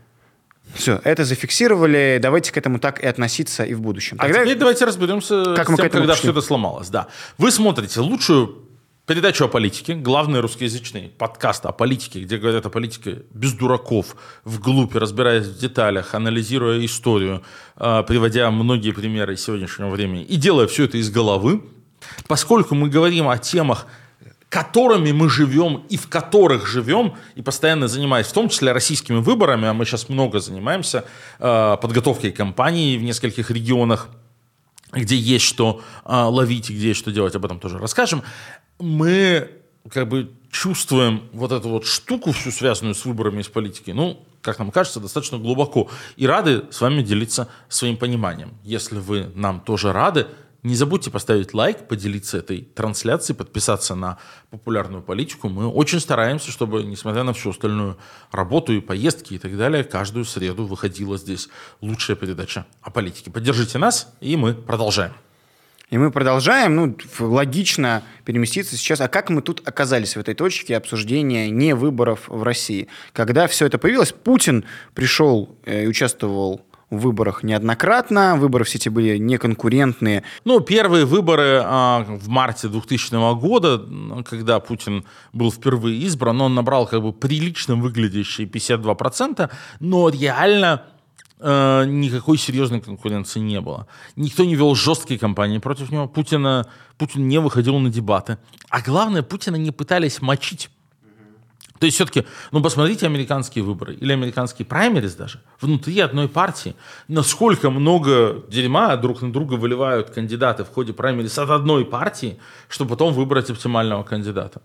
[0.74, 2.20] Все, это зафиксировали.
[2.22, 4.18] Давайте к этому так и относиться и в будущем.
[4.20, 4.44] А Тогда...
[4.44, 6.90] теперь давайте разберемся как с тем, когда все это сломалось.
[6.90, 7.08] Да.
[7.38, 8.67] Вы смотрите лучшую
[9.08, 14.94] передачу о политике, главный русскоязычный подкаст о политике, где говорят о политике без дураков, вглубь,
[14.94, 17.42] разбираясь в деталях, анализируя историю,
[17.76, 21.62] а, приводя многие примеры из сегодняшнего времени и делая все это из головы.
[22.26, 23.86] Поскольку мы говорим о темах,
[24.50, 29.68] которыми мы живем и в которых живем, и постоянно занимаясь, в том числе российскими выборами,
[29.68, 31.06] а мы сейчас много занимаемся
[31.38, 34.10] э, подготовкой кампании в нескольких регионах,
[34.92, 38.22] где есть что э, ловить и где есть что делать, об этом тоже расскажем.
[38.78, 39.50] Мы
[39.90, 44.24] как бы чувствуем вот эту вот штуку всю связанную с выборами и с политикой, ну,
[44.42, 45.90] как нам кажется, достаточно глубоко.
[46.16, 48.54] И рады с вами делиться своим пониманием.
[48.64, 50.26] Если вы нам тоже рады,
[50.68, 54.18] не забудьте поставить лайк, поделиться этой трансляцией, подписаться на
[54.50, 55.48] популярную политику.
[55.48, 57.98] Мы очень стараемся, чтобы, несмотря на всю остальную
[58.30, 61.48] работу и поездки и так далее, каждую среду выходила здесь
[61.80, 63.30] лучшая передача о политике.
[63.30, 65.12] Поддержите нас, и мы продолжаем.
[65.90, 69.00] И мы продолжаем, ну, логично переместиться сейчас.
[69.00, 72.88] А как мы тут оказались в этой точке обсуждения не выборов в России?
[73.14, 78.36] Когда все это появилось, Путин пришел э, и участвовал в выборах неоднократно.
[78.36, 80.22] Выборы в сети были неконкурентные.
[80.44, 83.82] Ну, первые выборы а, в марте 2000 года,
[84.28, 90.82] когда Путин был впервые избран, он набрал как бы прилично выглядящие 52%, но реально
[91.40, 93.86] э, никакой серьезной конкуренции не было.
[94.16, 96.08] Никто не вел жесткие кампании против него.
[96.08, 98.38] Путина, Путин не выходил на дебаты.
[98.70, 100.70] А главное, Путина не пытались мочить.
[101.78, 106.74] То есть все-таки, ну посмотрите американские выборы или американские праймерис даже внутри одной партии.
[107.06, 112.38] Насколько много дерьма друг на друга выливают кандидаты в ходе праймерис от одной партии,
[112.68, 114.60] чтобы потом выбрать оптимального кандидата.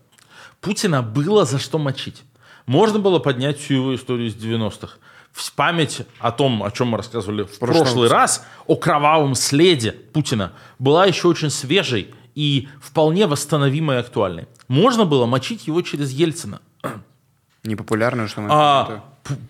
[0.60, 2.22] Путина было за что мочить.
[2.66, 4.96] Можно было поднять всю его историю из 90-х.
[5.32, 9.90] В память о том, о чем мы рассказывали в прошлый, прошлый раз, о кровавом следе
[9.92, 14.46] Путина, была еще очень свежей и вполне восстановимой и актуальной.
[14.68, 16.60] Можно было мочить его через Ельцина.
[17.64, 18.48] Непопулярную, что мы...
[18.50, 19.04] А,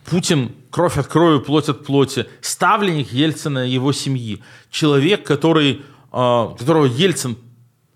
[0.04, 6.54] Путин кровь от крови, плоть от плоти, ставленник Ельцина и его семьи, человек, который, а,
[6.54, 7.36] которого Ельцин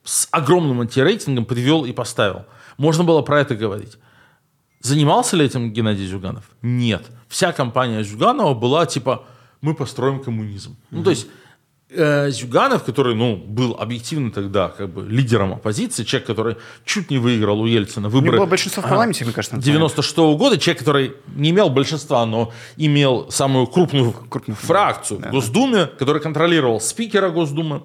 [0.05, 2.47] с огромным антирейтингом привел и поставил.
[2.79, 3.99] Можно было про это говорить.
[4.81, 6.51] Занимался ли этим Геннадий Зюганов?
[6.63, 7.05] Нет.
[7.29, 9.25] Вся компания Зюганова была типа,
[9.61, 10.73] мы построим коммунизм.
[10.73, 10.87] Mm-hmm.
[10.91, 11.27] Ну, то есть
[11.91, 17.61] Зюганов, который, ну, был объективно тогда как бы лидером оппозиции, человек, который чуть не выиграл
[17.63, 18.33] у Ельцина выборы.
[18.33, 19.57] Не было большинства в парламенте, мне кажется.
[19.57, 25.29] 96 -го года, человек, который не имел большинства, но имел самую крупную, крупную фракцию да,
[25.29, 27.85] в Госдуме, который контролировал спикера Госдумы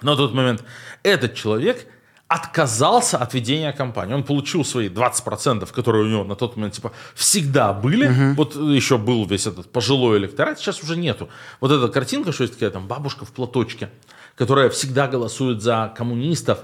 [0.00, 0.62] на тот момент.
[1.02, 1.88] Этот человек
[2.28, 4.14] отказался от ведения кампании.
[4.14, 8.08] Он получил свои 20%, которые у него на тот момент типа всегда были.
[8.08, 8.34] Угу.
[8.36, 11.28] Вот еще был весь этот пожилой электорат, сейчас уже нету.
[11.60, 13.90] Вот эта картинка, что есть такая там бабушка в платочке,
[14.36, 16.60] которая всегда голосует за коммунистов,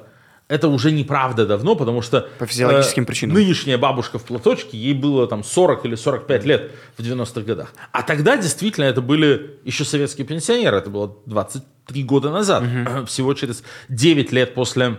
[0.48, 3.36] это уже неправда давно, потому что по физиологическим э, причинам.
[3.36, 7.72] нынешняя бабушка в платочке, ей было там 40 или 45 лет в 90-х годах.
[7.92, 13.06] А тогда действительно это были еще советские пенсионеры, это было 23 года назад, угу.
[13.06, 14.98] всего через 9 лет после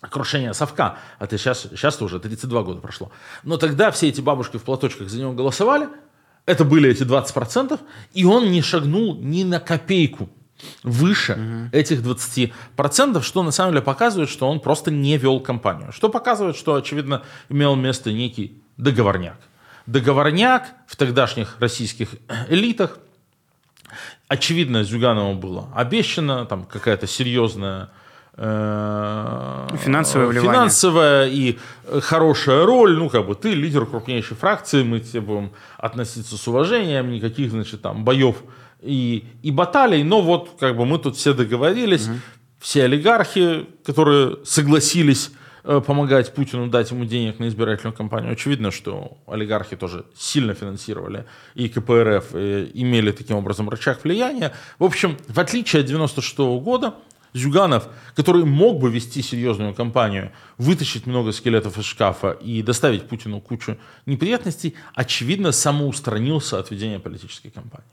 [0.00, 0.98] крушение совка.
[1.18, 3.10] А ты сейчас, сейчас уже 32 года прошло.
[3.42, 5.88] Но тогда все эти бабушки в платочках за него голосовали.
[6.46, 7.78] Это были эти 20%.
[8.14, 10.30] И он не шагнул ни на копейку
[10.82, 11.76] выше угу.
[11.76, 15.92] этих 20%, что на самом деле показывает, что он просто не вел кампанию.
[15.92, 19.36] Что показывает, что, очевидно, имел место некий договорняк.
[19.86, 22.10] Договорняк в тогдашних российских
[22.48, 22.98] элитах.
[24.28, 27.90] Очевидно, Зюганову было обещано там какая-то серьезная
[28.38, 30.52] финансовое вливание.
[30.52, 31.58] финансовая и
[32.02, 37.10] хорошая роль, ну, как бы ты лидер крупнейшей фракции, мы тебе будем относиться с уважением,
[37.10, 38.36] никаких, значит, там, боев
[38.80, 42.18] и, и баталий, но вот, как бы, мы тут все договорились, угу.
[42.60, 45.32] все олигархи, которые согласились
[45.70, 48.32] Э, помогать Путину, дать ему денег на избирательную кампанию.
[48.32, 54.54] Очевидно, что олигархи тоже сильно финансировали и КПРФ, и имели таким образом рычаг влияния.
[54.78, 56.94] В общем, в отличие от 96 года,
[57.32, 63.40] Зюганов, который мог бы вести серьезную кампанию, вытащить много скелетов из шкафа и доставить Путину
[63.40, 67.88] кучу неприятностей, очевидно, самоустранился от ведения политической кампании.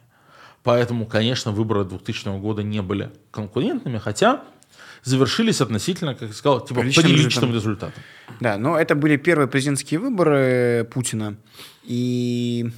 [0.63, 4.43] Поэтому, конечно, выборы 2000 года не были конкурентными, хотя
[5.03, 7.53] завершились относительно, как я сказал, типа приличным, приличным результатом.
[7.53, 8.03] результатом.
[8.39, 11.37] Да, но это были первые президентские выборы Путина.
[11.83, 12.71] И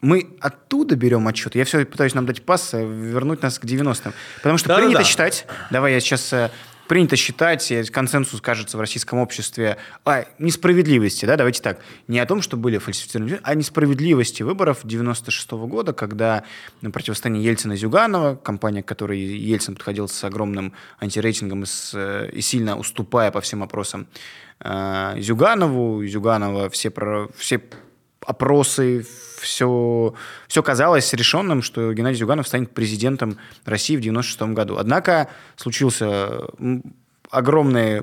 [0.00, 1.54] мы оттуда берем отчет.
[1.54, 4.12] Я все пытаюсь нам дать пас, вернуть нас к 90-м.
[4.36, 6.50] Потому что да, принято да, считать, давай я сейчас э,
[6.86, 12.42] принято считать, консенсус кажется в российском обществе о несправедливости, да, давайте так, не о том,
[12.42, 16.44] что были фальсифицированы, а о несправедливости выборов 96 -го года, когда
[16.80, 22.76] на противостоянии Ельцина-Зюганова, компания, к которой Ельцин подходил с огромным антирейтингом и, с, и сильно
[22.78, 24.06] уступая по всем опросам
[24.60, 27.60] э, Зюганову, Зюганова все, про, все
[28.26, 29.06] опросы,
[29.40, 30.14] все,
[30.48, 34.76] все казалось решенным, что Геннадий Зюганов станет президентом России в 1996 году.
[34.78, 36.42] Однако случился
[37.30, 38.02] огромный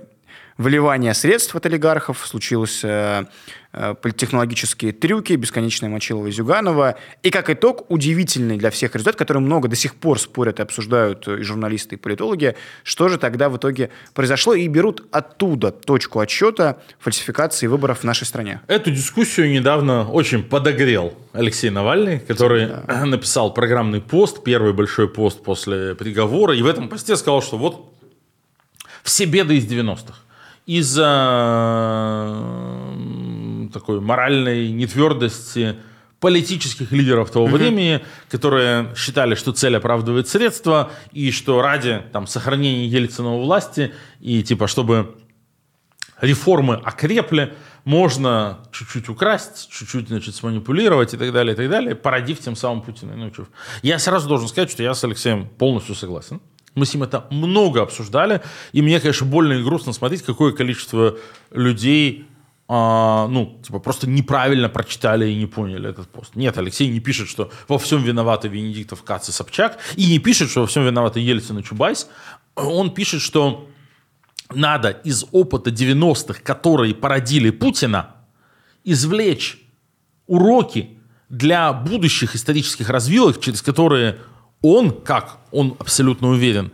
[0.58, 3.26] вливание средств от олигархов, случилось э,
[3.72, 6.96] э, политтехнологические трюки, бесконечная Мочилова и Зюганова.
[7.24, 11.28] И как итог, удивительный для всех результат, который много до сих пор спорят и обсуждают
[11.28, 16.78] и журналисты, и политологи, что же тогда в итоге произошло, и берут оттуда точку отсчета
[17.00, 18.62] фальсификации выборов в нашей стране.
[18.68, 23.06] Эту дискуссию недавно очень подогрел Алексей Навальный, который да.
[23.06, 27.90] написал программный пост, первый большой пост после приговора, и в этом посте сказал, что вот
[29.04, 30.14] все беды из 90-х
[30.66, 32.24] из-за
[33.74, 35.78] такой моральной нетвердости
[36.20, 37.52] политических лидеров того mm-hmm.
[37.52, 43.94] времени, которые считали, что цель оправдывает средства, и что ради там, сохранения Ельцина у власти,
[44.22, 45.18] и типа, чтобы
[46.22, 52.40] реформы окрепли, можно чуть-чуть украсть, чуть-чуть, значит, сманипулировать и так далее, и так далее, породив
[52.40, 53.48] тем самым Путина научив.
[53.82, 56.40] Я сразу должен сказать, что я с Алексеем полностью согласен.
[56.76, 61.18] Мы с ним это много обсуждали, и мне, конечно, больно и грустно смотреть, какое количество
[61.52, 62.26] людей
[62.68, 66.36] а, ну, типа, просто неправильно прочитали и не поняли этот пост.
[66.36, 70.50] Нет, Алексей не пишет, что во всем виноваты Венедиктов, Кац и Собчак, и не пишет,
[70.50, 72.08] что во всем виноваты Ельцин и Чубайс.
[72.56, 73.70] Он пишет, что
[74.50, 78.16] надо из опыта 90-х, которые породили Путина,
[78.84, 79.60] извлечь
[80.26, 80.98] уроки
[81.30, 84.20] для будущих исторических развилок, через которые
[84.64, 86.72] он, как он абсолютно уверен,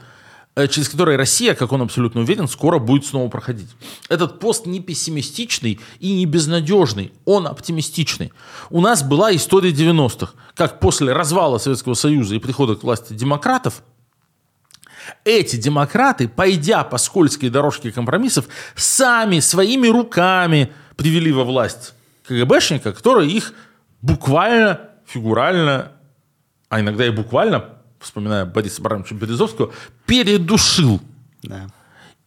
[0.56, 3.70] э, через который Россия, как он абсолютно уверен, скоро будет снова проходить.
[4.08, 8.32] Этот пост не пессимистичный и не безнадежный, он оптимистичный.
[8.70, 13.82] У нас была история 90-х, как после развала Советского Союза и прихода к власти демократов,
[15.26, 21.96] эти демократы, пойдя по скользкой дорожке компромиссов, сами своими руками привели во власть
[22.28, 23.54] КГБшника, который их
[24.04, 25.94] буквально, фигурально,
[26.70, 29.72] а иногда и буквально вспоминая Бориса Барановича Березовского,
[30.06, 31.02] передушил.
[31.44, 31.70] Да.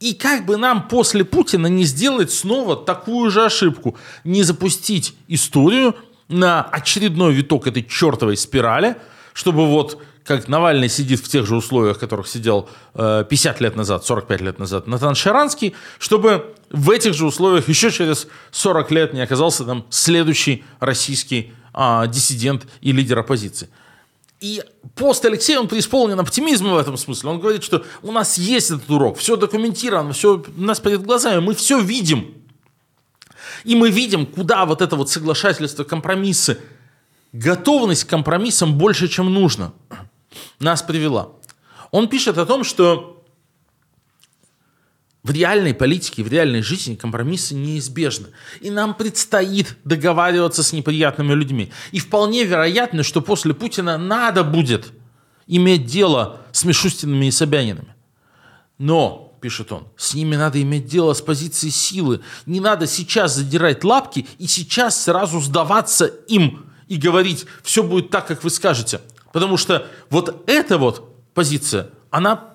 [0.01, 5.95] И как бы нам после Путина не сделать снова такую же ошибку, не запустить историю
[6.29, 8.97] на очередной виток этой чертовой спирали,
[9.33, 13.77] чтобы вот как Навальный сидит в тех же условиях, в которых сидел э, 50 лет
[13.77, 19.13] назад, 45 лет назад Натан Шаранский, чтобы в этих же условиях еще через 40 лет
[19.13, 23.69] не оказался там следующий российский э, диссидент и лидер оппозиции.
[24.43, 24.61] И
[24.97, 27.31] пост Алексея, он преисполнен оптимизма в этом смысле.
[27.31, 31.39] Он говорит, что у нас есть этот урок, все документировано, все у нас перед глазами,
[31.39, 32.35] мы все видим.
[33.63, 36.59] И мы видим, куда вот это вот соглашательство, компромиссы,
[37.33, 39.73] готовность к компромиссам больше, чем нужно,
[40.59, 41.29] нас привела.
[41.93, 43.22] Он пишет о том, что
[45.23, 48.29] в реальной политике, в реальной жизни компромиссы неизбежны.
[48.61, 51.73] И нам предстоит договариваться с неприятными людьми.
[51.93, 54.93] И вполне вероятно, что после Путина надо будет
[55.47, 57.95] иметь дело с Мишустинами и Собянинами.
[58.79, 62.21] Но, пишет он, с ними надо иметь дело с позиции силы.
[62.47, 68.27] Не надо сейчас задирать лапки и сейчас сразу сдаваться им и говорить, все будет так,
[68.27, 69.01] как вы скажете.
[69.33, 72.52] Потому что вот эта вот позиция, она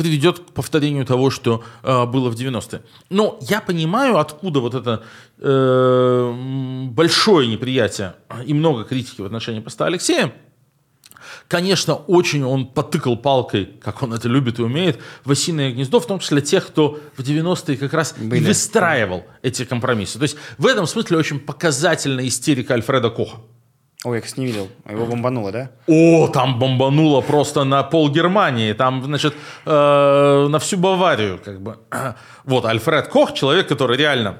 [0.00, 2.80] приведет к повторению того, что э, было в 90-е.
[3.10, 5.02] Но я понимаю, откуда вот это
[5.38, 8.14] э, большое неприятие
[8.46, 10.32] и много критики в отношении поста Алексея,
[11.48, 16.06] Конечно, очень он потыкал палкой, как он это любит и умеет, в осиное гнездо, в
[16.06, 18.46] том числе тех, кто в 90-е как раз Были.
[18.46, 20.18] выстраивал эти компромиссы.
[20.18, 23.38] То есть в этом смысле очень показательная истерика Альфреда Коха.
[24.04, 24.68] Ой, я, кстати, не видел.
[24.88, 25.70] Его бомбануло, да?
[25.86, 28.72] О, там бомбануло просто на пол Германии.
[28.72, 29.34] Там, значит,
[29.66, 31.38] э, на всю Баварию.
[31.44, 31.78] Как бы.
[32.44, 34.38] Вот, Альфред Кох, человек, который реально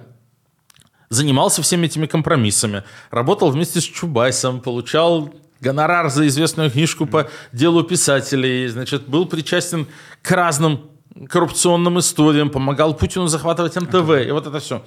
[1.11, 5.31] занимался всеми этими компромиссами, работал вместе с Чубайсом, получал
[5.61, 9.87] гонорар за известную книжку по делу писателей, значит, был причастен
[10.23, 10.91] к разным
[11.29, 14.83] коррупционным историям, помогал Путину захватывать НТВ, и вот это все.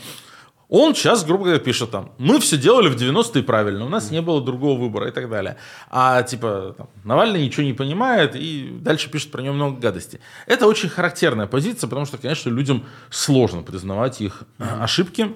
[0.75, 4.23] Он сейчас, грубо говоря, пишет там, мы все делали в 90-е правильно, у нас не
[4.23, 5.57] было другого выбора и так далее.
[5.91, 10.19] А типа там, Навальный ничего не понимает и дальше пишет про него много гадостей.
[10.47, 15.35] Это очень характерная позиция, потому что, конечно, людям сложно признавать их ошибки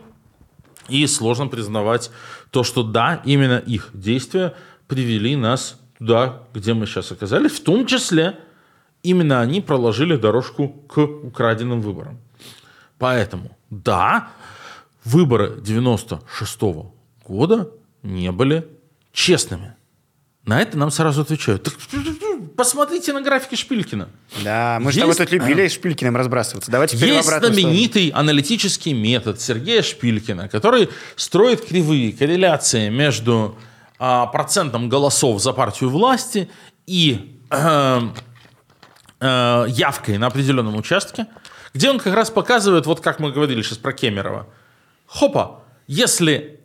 [0.89, 2.09] и сложно признавать
[2.49, 4.55] то, что да, именно их действия
[4.87, 8.39] привели нас туда, где мы сейчас оказались, в том числе
[9.03, 12.17] именно они проложили дорожку к украденным выборам.
[12.97, 14.29] Поэтому, да,
[15.07, 16.91] выборы 96 -го
[17.25, 17.69] года
[18.03, 18.67] не были
[19.13, 19.73] честными.
[20.45, 21.63] На это нам сразу отвечают.
[21.63, 21.73] Так,
[22.55, 24.09] посмотрите на графики Шпилькина.
[24.43, 26.71] Да, мы же тут любили а, Шпилькиным разбрасываться.
[26.71, 28.21] Давайте Есть знаменитый сторону.
[28.21, 33.57] аналитический метод Сергея Шпилькина, который строит кривые корреляции между
[33.99, 36.49] а, процентом голосов за партию власти
[36.85, 38.01] и э,
[39.19, 41.27] э, явкой на определенном участке,
[41.73, 44.47] где он как раз показывает, вот как мы говорили сейчас про Кемерова–
[45.07, 46.59] хопа, если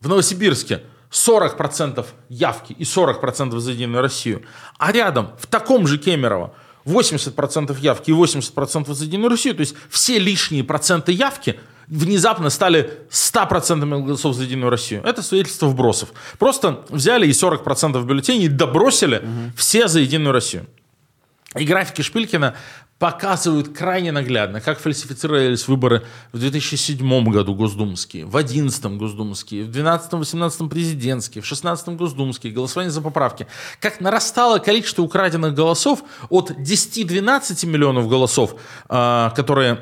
[0.00, 4.42] в Новосибирске 40% явки и 40% за Единую Россию,
[4.78, 6.54] а рядом в таком же Кемерово
[6.84, 12.98] 80% явки и 80% за Единую Россию, то есть все лишние проценты явки внезапно стали
[13.10, 15.02] 100% голосов за Единую Россию.
[15.04, 16.10] Это свидетельство вбросов.
[16.38, 19.52] Просто взяли и 40% бюллетеней добросили угу.
[19.56, 20.66] все за Единую Россию.
[21.56, 22.56] И графики Шпилькина
[22.98, 30.68] показывают крайне наглядно, как фальсифицировались выборы в 2007 году госдумские, в 2011 госдумские, в 2012-2018
[30.68, 33.46] президентские, в 2016 госдумские, голосование за поправки.
[33.80, 38.54] Как нарастало количество украденных голосов от 10-12 миллионов голосов,
[38.88, 39.80] а, которые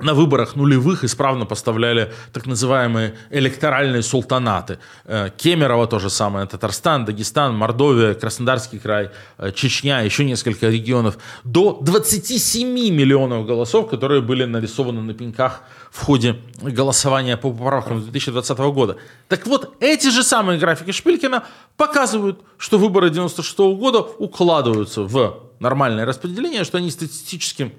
[0.00, 4.78] на выборах нулевых исправно поставляли так называемые электоральные султанаты.
[5.04, 11.18] Э, Кемерово то же самое, Татарстан, Дагестан, Мордовия, Краснодарский край, э, Чечня, еще несколько регионов.
[11.44, 18.58] До 27 миллионов голосов, которые были нарисованы на пеньках в ходе голосования по поправкам 2020
[18.72, 18.96] года.
[19.28, 21.44] Так вот, эти же самые графики Шпилькина
[21.76, 27.72] показывают, что выборы 96 года укладываются в нормальное распределение, что они статистически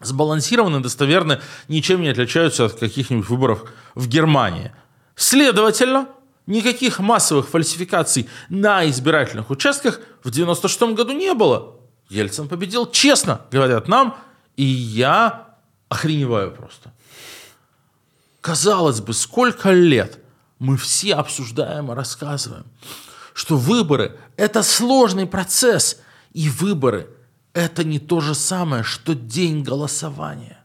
[0.00, 4.72] сбалансированы, достоверны, ничем не отличаются от каких-нибудь выборов в Германии.
[5.14, 6.08] Следовательно,
[6.46, 11.76] никаких массовых фальсификаций на избирательных участках в 96 году не было.
[12.08, 14.16] Ельцин победил честно, говорят нам,
[14.56, 15.56] и я
[15.88, 16.92] охреневаю просто.
[18.40, 20.20] Казалось бы, сколько лет
[20.58, 22.66] мы все обсуждаем и рассказываем,
[23.34, 26.00] что выборы– это сложный процесс,
[26.32, 27.08] и выборы–
[27.56, 30.58] это не то же самое, что день голосования.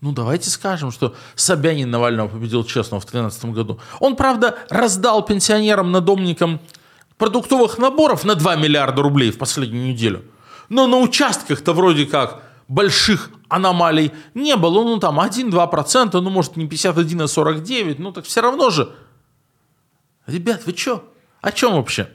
[0.00, 3.80] Ну, давайте скажем, что Собянин Навального победил честно в 2013 году.
[4.00, 6.58] Он, правда, раздал пенсионерам, надомникам
[7.18, 10.24] продуктовых наборов на 2 миллиарда рублей в последнюю неделю.
[10.70, 14.82] Но на участках-то вроде как больших аномалий не было.
[14.82, 17.98] Ну, там 1-2%, ну, может, не 51, а 49.
[17.98, 18.90] Ну, так все равно же.
[20.26, 21.12] Ребят, вы что?
[21.42, 22.08] О чем вообще?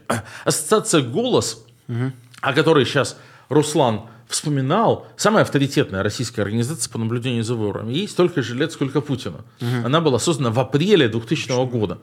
[0.44, 2.10] Ассоциация «Голос», угу.
[2.40, 3.16] о которой сейчас
[3.48, 9.00] Руслан вспоминал, самая авторитетная российская организация по наблюдению за выборами, ей столько же лет, сколько
[9.00, 9.44] Путина.
[9.60, 9.86] Угу.
[9.86, 11.98] Она была создана в апреле 2000 года,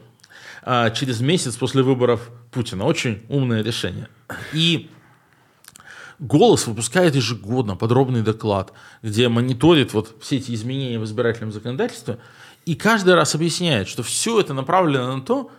[0.61, 2.85] а, через месяц после выборов Путина.
[2.85, 4.07] Очень умное решение.
[4.53, 4.89] И
[6.19, 8.71] «Голос» выпускает ежегодно подробный доклад,
[9.01, 12.19] где мониторит вот все эти изменения в избирательном законодательстве
[12.65, 15.51] и каждый раз объясняет, что все это направлено на то,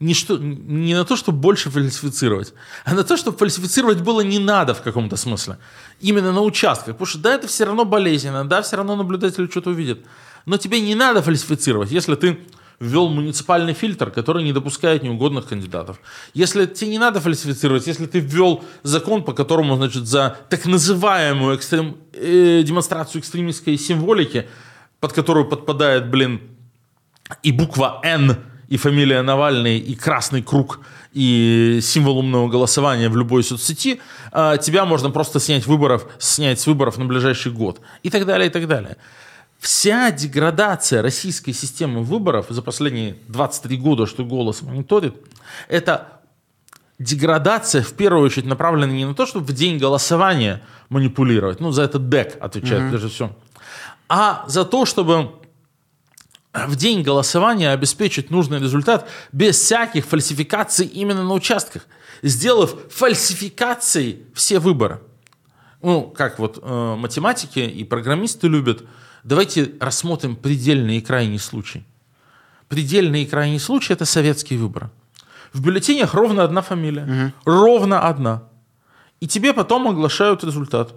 [0.00, 4.38] не, что, не на то, чтобы больше фальсифицировать, а на то, чтобы фальсифицировать было не
[4.38, 5.58] надо в каком-то смысле.
[6.00, 6.94] Именно на участках.
[6.94, 10.04] Потому что да, это все равно болезненно, да, все равно наблюдатель что-то увидит.
[10.46, 12.38] Но тебе не надо фальсифицировать, если ты
[12.80, 16.00] ввел муниципальный фильтр, который не допускает неугодных кандидатов.
[16.32, 21.54] Если тебе не надо фальсифицировать, если ты ввел закон, по которому, значит, за так называемую
[21.54, 24.48] экстрем, э, демонстрацию экстремистской символики,
[24.98, 26.40] под которую подпадает, блин,
[27.42, 30.80] и буква «Н», и фамилия Навальный, и красный круг,
[31.12, 34.00] и символ умного голосования в любой соцсети,
[34.32, 37.80] а, тебя можно просто снять, выборов, снять с выборов на ближайший год.
[38.04, 38.96] И так далее, и так далее.
[39.58, 45.14] Вся деградация российской системы выборов за последние 23 года, что «Голос» мониторит,
[45.68, 46.20] это
[47.00, 51.82] деградация в первую очередь направлена не на то, чтобы в день голосования манипулировать, ну, за
[51.82, 52.90] это ДЭК отвечает mm-hmm.
[52.90, 53.30] прежде всего,
[54.08, 55.32] а за то, чтобы
[56.52, 61.86] в день голосования обеспечить нужный результат без всяких фальсификаций именно на участках,
[62.22, 65.00] сделав фальсификацией все выборы.
[65.82, 68.82] Ну, как вот э, математики и программисты любят,
[69.22, 71.86] давайте рассмотрим предельный и крайний случай.
[72.68, 74.90] Предельный и крайний случай– это советские выборы.
[75.52, 77.04] В бюллетенях ровно одна фамилия.
[77.04, 77.32] Угу.
[77.44, 78.44] Ровно одна.
[79.20, 80.94] И тебе потом оглашают результат.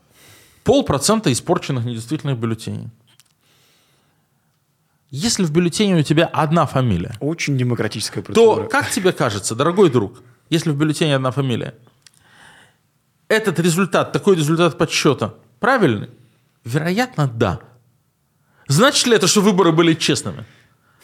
[0.63, 2.89] полпроцента испорченных недействительных бюллетеней.
[5.09, 9.89] Если в бюллетене у тебя одна фамилия, очень демократическая процедура, то как тебе кажется, дорогой
[9.89, 11.75] друг, если в бюллетене одна фамилия,
[13.27, 16.09] этот результат, такой результат подсчета правильный?
[16.63, 17.59] Вероятно, да.
[18.67, 20.45] Значит ли это, что выборы были честными?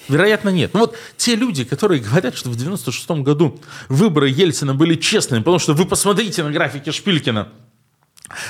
[0.08, 0.74] Вероятно, нет.
[0.74, 5.60] Ну вот те люди, которые говорят, что в 96 году выборы Ельцина были честными, потому
[5.60, 7.49] что вы посмотрите на графике Шпилькина–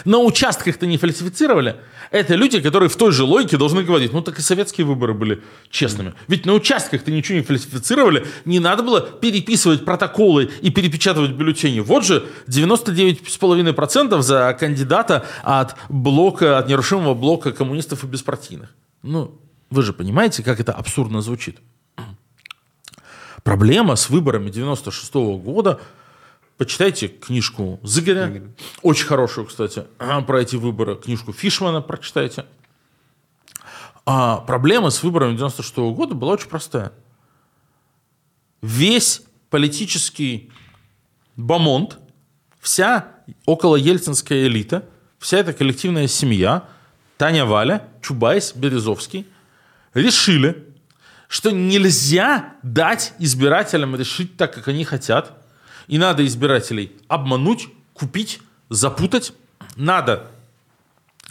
[0.05, 1.75] на участках-то не фальсифицировали.
[2.09, 5.43] Это люди, которые в той же логике должны говорить, ну так и советские выборы были
[5.69, 6.13] честными.
[6.27, 11.79] Ведь на участках-то ничего не фальсифицировали, не надо было переписывать протоколы и перепечатывать бюллетени.
[11.79, 18.73] Вот же 99,5% за кандидата от блока, от нерушимого блока коммунистов и беспартийных.
[19.03, 21.57] Ну, вы же понимаете, как это абсурдно звучит.
[23.43, 25.79] Проблема с выборами 96 -го года–
[26.57, 28.41] Почитайте книжку Зыгоря,
[28.81, 30.95] очень хорошую, кстати, про эти выборы.
[30.95, 32.45] Книжку Фишмана прочитайте.
[34.07, 36.93] А проблема с выборами 96 -го года была очень простая.
[38.63, 40.51] Весь политический
[41.35, 41.99] бомонд,
[42.59, 43.11] вся
[43.45, 44.83] около ельцинская элита,
[45.19, 46.67] вся эта коллективная семья,
[47.17, 49.27] Таня Валя, Чубайс, Березовский,
[49.93, 50.65] решили,
[51.27, 55.33] что нельзя дать избирателям решить так, как они хотят–
[55.87, 59.33] и надо избирателей обмануть, купить, запутать.
[59.75, 60.27] Надо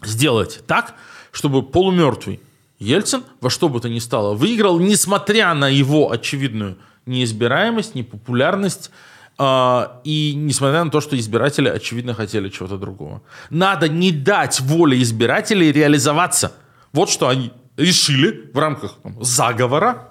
[0.02, 0.94] сделать так,
[1.32, 2.40] чтобы полумертвый
[2.78, 6.76] Ельцин во что бы то ни стало выиграл, несмотря на его очевидную
[7.06, 8.90] неизбираемость, непопулярность,
[9.38, 13.22] э, и несмотря на то, что избиратели очевидно хотели чего-то другого.
[13.50, 16.52] Надо не дать воле избирателей реализоваться.
[16.92, 20.10] Вот что они решили в рамках там, заговора,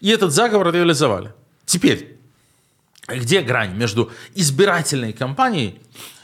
[0.00, 1.32] и этот заговор реализовали.
[1.64, 2.18] Теперь,
[3.08, 5.80] где грань между избирательной кампанией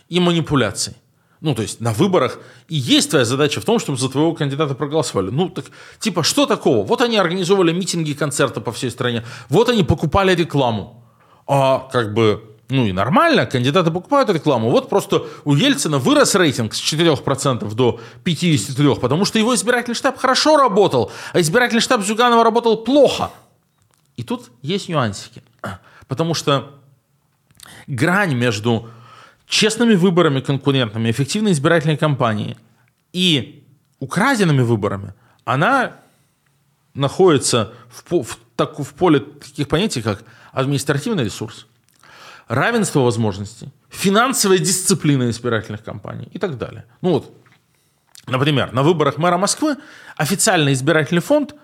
[0.08, 0.96] и манипуляцией?
[1.40, 4.74] Ну, то есть на выборах и есть твоя задача в том, чтобы за твоего кандидата
[4.74, 5.30] проголосовали.
[5.30, 5.66] Ну, так,
[6.00, 6.84] типа, что такого?
[6.84, 9.24] Вот они организовывали митинги, концерты по всей стране.
[9.48, 11.04] Вот они покупали рекламу.
[11.46, 14.70] А как бы, ну и нормально, кандидаты покупают рекламу.
[14.70, 20.18] Вот просто у Ельцина вырос рейтинг с 4% до 53%, потому что его избирательный штаб
[20.18, 23.30] хорошо работал, а избирательный штаб Зюганова работал плохо.
[24.16, 25.42] И тут есть нюансики.
[26.08, 26.74] Потому что
[27.86, 28.90] грань между
[29.46, 32.56] честными выборами конкурентными, эффективной избирательной кампанией
[33.12, 33.64] и
[34.00, 35.96] украденными выборами, она
[36.94, 41.66] находится в, в, так, в поле таких понятий, как административный ресурс,
[42.48, 46.84] равенство возможностей, финансовая дисциплина избирательных кампаний и так далее.
[47.00, 47.34] Ну вот,
[48.26, 49.76] например, на выборах мэра Москвы
[50.16, 51.54] официальный избирательный фонд,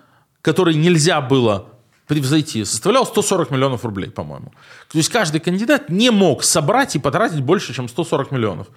[0.41, 1.74] который нельзя было
[2.07, 4.53] превзойти, составлял 140 миллионов рублей, по-моему.
[4.91, 8.67] То есть каждый кандидат не мог собрать и потратить больше, чем 140 миллионов.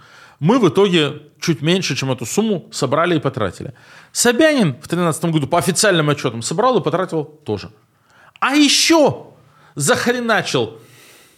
[0.40, 3.74] Мы в итоге чуть меньше, чем эту сумму собрали и потратили.
[4.12, 7.70] Собянин в 2013 году по официальным отчетам собрал и потратил тоже.
[8.40, 9.26] А еще
[9.74, 10.78] захреначил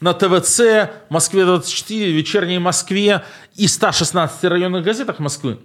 [0.01, 3.25] на ТВЦ, Москве-24, Вечерней Москве
[3.55, 5.59] и 116 районных газетах Москвы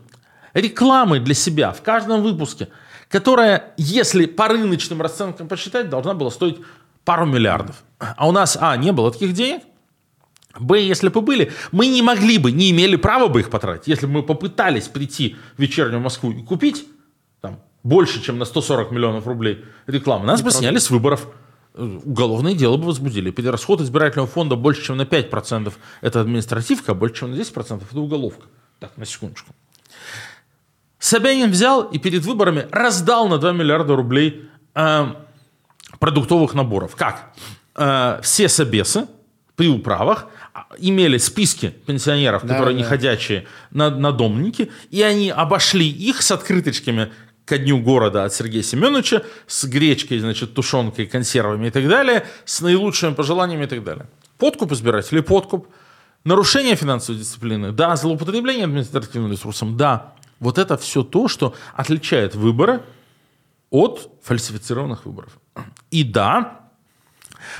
[0.54, 2.70] рекламы для себя в каждом выпуске–
[3.10, 6.58] которая, если по рыночным расценкам посчитать, должна была стоить
[7.04, 7.84] пару миллиардов.
[8.00, 9.62] А у нас, а, не было таких денег,
[10.60, 13.88] Б, если бы были, мы не могли бы, не имели права бы их потратить.
[13.88, 16.88] Если бы мы попытались прийти в вечернюю Москву и купить
[17.42, 20.60] там, больше, чем на 140 миллионов рублей рекламы, нас не бы правда.
[20.60, 21.28] сняли с выборов.
[21.74, 23.32] Уголовное дело бы возбудили.
[23.32, 28.00] Перерасход избирательного фонда больше, чем на 5% это административка, а больше, чем на 10% это
[28.00, 28.46] уголовка.
[28.80, 29.54] Так, на секундочку.
[31.00, 35.06] Собянин взял и перед выборами раздал на 2 миллиарда рублей э,
[36.00, 36.96] продуктовых наборов.
[36.96, 37.34] Как?
[37.76, 39.08] Э, все собесы
[39.56, 42.82] при управах а, имели списки пенсионеров, да, которые да.
[42.82, 47.12] неходячие, на, надомники, и они обошли их с открыточками
[47.46, 52.62] ко дню города от Сергея Семеновича, с гречкой, значит, тушенкой, консервами и так далее, с
[52.62, 54.08] наилучшими пожеланиями и так далее.
[54.38, 55.68] Подкуп избирателей, подкуп.
[56.24, 57.96] Нарушение финансовой дисциплины, да.
[57.96, 60.15] Злоупотребление административным ресурсом, да.
[60.46, 62.84] Вот это все то, что отличает выборы
[63.72, 65.40] от фальсифицированных выборов.
[65.90, 66.70] И да,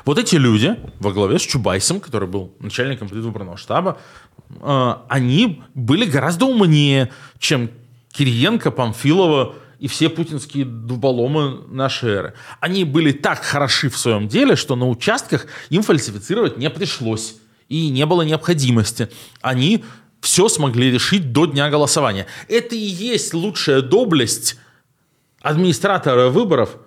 [0.06, 3.98] вот эти люди во главе с Чубайсом, который был начальником предвыборного штаба,
[4.62, 7.72] э, они были гораздо умнее, чем
[8.12, 12.34] Кириенко, Памфилова и все путинские дуболомы нашей эры.
[12.60, 17.90] Они были так хороши в своем деле, что на участках им фальсифицировать не пришлось и
[17.90, 19.10] не было необходимости.
[19.42, 19.84] Они
[20.26, 22.26] все смогли решить до дня голосования.
[22.48, 24.58] Это и есть лучшая доблесть
[25.40, 26.78] администратора выборов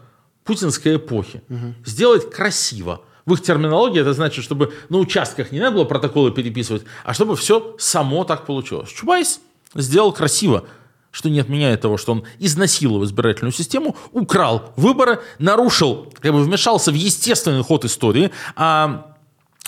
[0.42, 1.42] путинской эпохи.
[1.48, 1.74] Угу.
[1.84, 3.02] Сделать красиво.
[3.26, 7.36] В их терминологии это значит, чтобы на участках не надо было протоколы переписывать, а чтобы
[7.36, 8.90] все само так получилось.
[8.90, 9.40] Чубайс
[9.74, 10.64] сделал красиво
[11.10, 16.92] что не отменяет того, что он изнасиловал избирательную систему, украл выборы, нарушил, как бы вмешался
[16.92, 19.16] в естественный ход истории, а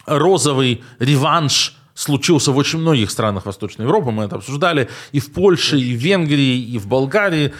[0.06, 5.78] розовый реванш случился в очень многих странах Восточной Европы, мы это обсуждали, и в Польше,
[5.78, 7.52] и в Венгрии, и в Болгарии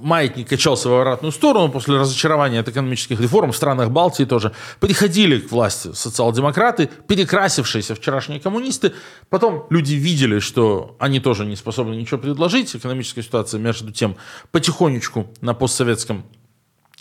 [0.00, 4.52] маятник качался в обратную сторону после разочарования от экономических реформ в странах Балтии тоже.
[4.80, 8.92] Приходили к власти социал-демократы, перекрасившиеся вчерашние коммунисты.
[9.28, 12.74] Потом люди видели, что они тоже не способны ничего предложить.
[12.74, 14.16] Экономическая ситуация, между тем,
[14.50, 16.24] потихонечку на постсоветском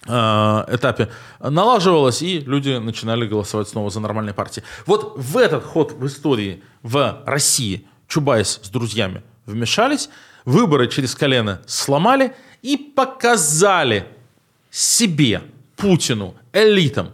[0.08, 4.64] этапе налаживалась, и люди начинали голосовать снова за нормальные партии.
[4.86, 10.10] Вот в этот ход в истории в России Чубайс с друзьями вмешались,
[10.45, 14.08] выборы через колено сломали– и показали
[14.70, 15.41] себе,
[15.76, 17.14] Путину, элитам,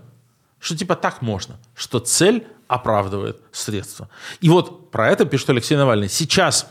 [0.60, 4.10] что типа так можно, что цель оправдывает средства.
[4.40, 6.10] И вот про это пишет Алексей Навальный.
[6.10, 6.68] Сейчас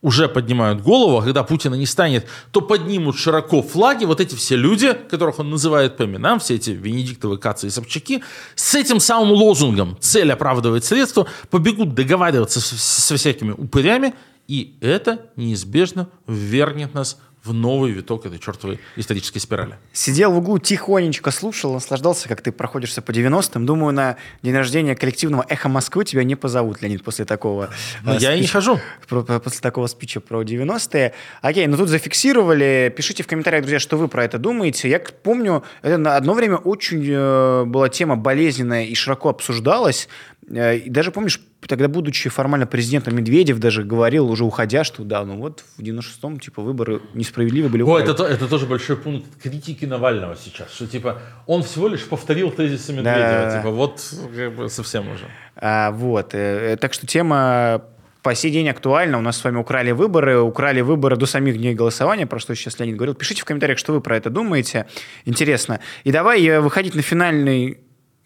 [0.00, 4.56] уже поднимают голову, а когда Путина не станет, то поднимут широко флаги, вот эти все
[4.56, 8.22] люди, которых он называет по именам, все эти Венедиктовы, Кацы и Собчаки,
[8.54, 14.14] с этим самым лозунгом «цель оправдывает средства» побегут договариваться со всякими упырями,
[14.46, 19.76] и это неизбежно ввергнет нас в новый виток этой чертовой исторической спирали.
[19.92, 23.64] Сидел в углу, тихонечко слушал, наслаждался, как ты проходишься по 90-м.
[23.64, 27.70] Думаю, на день рождения коллективного «Эхо Москвы» тебя не позовут, Леонид, после такого...
[28.02, 28.80] Но э, я и не хожу.
[29.08, 31.14] После такого спича про 90-е.
[31.40, 32.92] Окей, ну тут зафиксировали.
[32.94, 34.88] Пишите в комментариях, друзья, что вы про это думаете.
[34.88, 40.08] Я помню, это на одно время очень э, была тема болезненная и широко обсуждалась.
[40.50, 45.24] Э, и даже, помнишь, тогда, будучи формально президентом, Медведев даже говорил, уже уходя, что да,
[45.24, 47.82] ну вот в 96-м, типа, выборы несправедливы были.
[47.82, 52.50] О, это, это тоже большой пункт критики Навального сейчас, что, типа, он всего лишь повторил
[52.50, 53.58] тезисы Медведева, да.
[53.58, 54.00] типа, вот,
[54.34, 55.24] как бы, совсем уже.
[55.56, 57.82] А, вот, э, так что тема
[58.22, 59.18] по сей день актуальна.
[59.18, 62.78] У нас с вами украли выборы, украли выборы до самих дней голосования, про что сейчас
[62.78, 63.14] Леонид говорил.
[63.14, 64.86] Пишите в комментариях, что вы про это думаете.
[65.24, 65.80] Интересно.
[66.04, 67.78] И давай э, выходить на финальный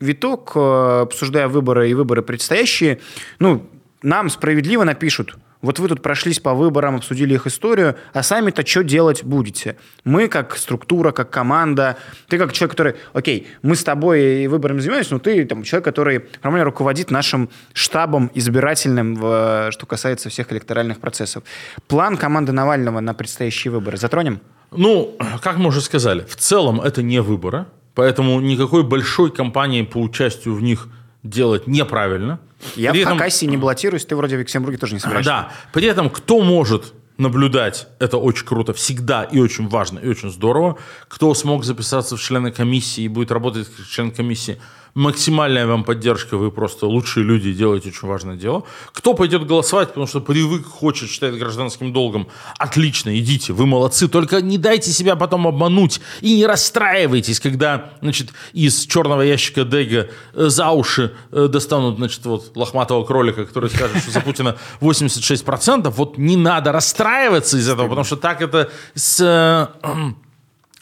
[0.02, 3.00] виток, э, обсуждая выборы и выборы предстоящие,
[3.38, 3.66] ну,
[4.02, 8.82] нам справедливо напишут, вот вы тут прошлись по выборам, обсудили их историю, а сами-то что
[8.82, 9.76] делать будете?
[10.04, 11.96] Мы как структура, как команда,
[12.26, 16.24] ты как человек, который, окей, мы с тобой выборами занимаемся, но ты там человек, который
[16.40, 21.44] формально руководит нашим штабом избирательным, в, что касается всех электоральных процессов.
[21.86, 24.40] План команды Навального на предстоящие выборы затронем?
[24.72, 29.98] Ну, как мы уже сказали, в целом это не выборы, Поэтому никакой большой кампании по
[29.98, 30.88] участию в них
[31.22, 32.40] делать неправильно.
[32.76, 33.18] Я при в этом...
[33.18, 35.30] Хакасии не баллотируюсь, ты вроде в Люксембурге тоже не собираешься.
[35.30, 40.30] Да, при этом кто может наблюдать, это очень круто, всегда и очень важно, и очень
[40.30, 40.78] здорово.
[41.08, 44.60] Кто смог записаться в члены комиссии и будет работать как член комиссии–
[44.94, 48.64] максимальная вам поддержка, вы просто лучшие люди делаете очень важное дело.
[48.92, 52.28] Кто пойдет голосовать, потому что привык, хочет, считает гражданским долгом,
[52.58, 58.32] отлично, идите, вы молодцы, только не дайте себя потом обмануть и не расстраивайтесь, когда, значит,
[58.52, 64.02] из черного ящика Дега э, за уши э, достанут, значит, вот лохматого кролика, который скажет,
[64.02, 69.20] что за Путина 86%, вот не надо расстраиваться из этого, потому что так это с,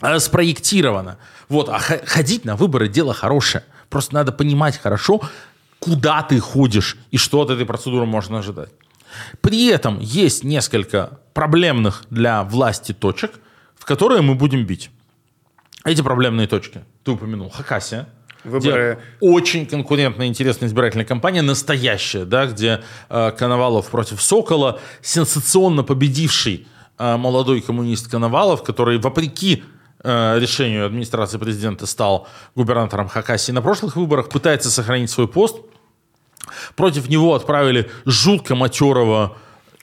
[0.03, 1.19] э, спроектировано.
[1.49, 3.65] Вот, а ходить на выборы дело хорошее.
[3.91, 5.21] Просто надо понимать хорошо,
[5.79, 8.71] куда ты ходишь и что от этой процедуры можно ожидать.
[9.41, 13.41] При этом есть несколько проблемных для власти точек,
[13.77, 14.91] в которые мы будем бить.
[15.85, 18.07] Эти проблемные точки, ты упомянул, Хакасия,
[18.45, 18.99] Выборы...
[19.21, 22.81] Где очень конкурентная, интересная избирательная кампания, настоящая, да, где
[23.11, 26.67] э, Коновалов против Сокола, сенсационно победивший
[26.99, 29.63] э, молодой коммунист Коновалов, который, вопреки
[30.03, 35.57] решению администрации президента стал губернатором Хакасии на прошлых выборах, пытается сохранить свой пост.
[36.75, 39.37] Против него отправили жутко матерого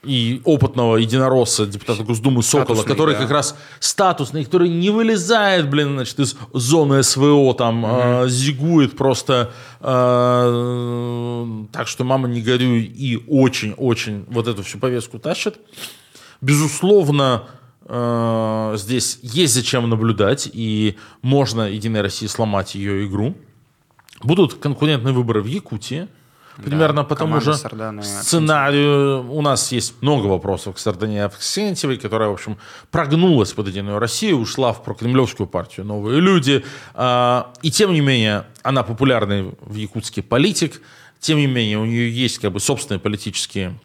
[0.04, 3.20] и опытного единоросса, депутата Госдумы Сокола, статусный, который да.
[3.20, 7.92] как раз статусный, который не вылезает, блин, значит, из зоны СВО, там, угу.
[7.92, 9.50] э, зигует просто
[9.80, 15.56] э, так, что мама не горюй, и очень-очень вот эту всю повестку тащит.
[16.40, 17.57] Безусловно, Э,
[17.88, 23.34] здесь есть зачем наблюдать, и можно Единой России сломать ее игру.
[24.22, 26.08] Будут конкурентные выборы в Якутии.
[26.56, 29.30] Примерно да, по тому же сценарию.
[29.30, 32.58] У нас есть много вопросов к Сардане Авксентьевой, которая, в общем,
[32.90, 36.64] прогнулась под Единую Россию, ушла в прокремлевскую партию «Новые люди».
[36.94, 40.82] А, и тем не менее, она популярный в якутске политик.
[41.20, 43.78] Тем не менее, у нее есть как бы собственные политические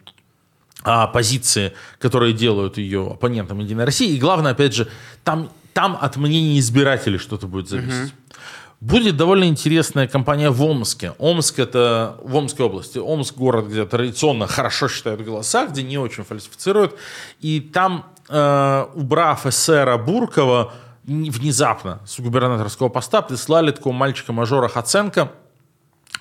[0.84, 4.14] а, позиции, которые делают ее оппонентом Единой России.
[4.14, 4.88] И главное, опять же,
[5.24, 8.12] там, там от мнений избирателей что-то будет зависеть.
[8.12, 8.36] Угу.
[8.80, 11.14] Будет довольно интересная кампания в Омске.
[11.18, 12.98] Омск это в Омской области.
[12.98, 16.94] Омск город, где традиционно хорошо считают голоса, где не очень фальсифицируют.
[17.40, 20.74] И там, э, убрав эсера Буркова,
[21.04, 25.32] внезапно с губернаторского поста прислали такого мальчика-мажора Хаценко–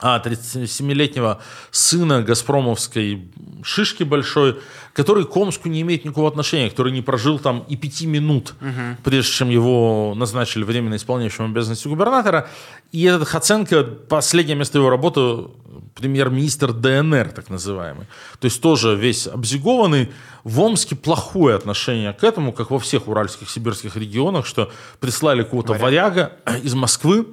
[0.04, 1.42] а 37-летнего
[1.72, 3.26] сына Газпромовской
[3.64, 4.60] шишки большой,
[4.92, 8.98] который к Омску не имеет никакого отношения, который не прожил там и пяти минут, угу.
[9.06, 12.50] прежде чем его назначили временно исполняющим обязанности губернатора.
[12.92, 15.46] И этот Хаценко, последнее место его работы,
[15.96, 18.06] премьер-министр ДНР, так называемый.
[18.42, 20.12] То есть тоже весь обзигованный.
[20.44, 25.72] В Омске плохое отношение к этому, как во всех уральских, сибирских регионах, что прислали какого-то
[25.76, 27.26] варяга из Москвы,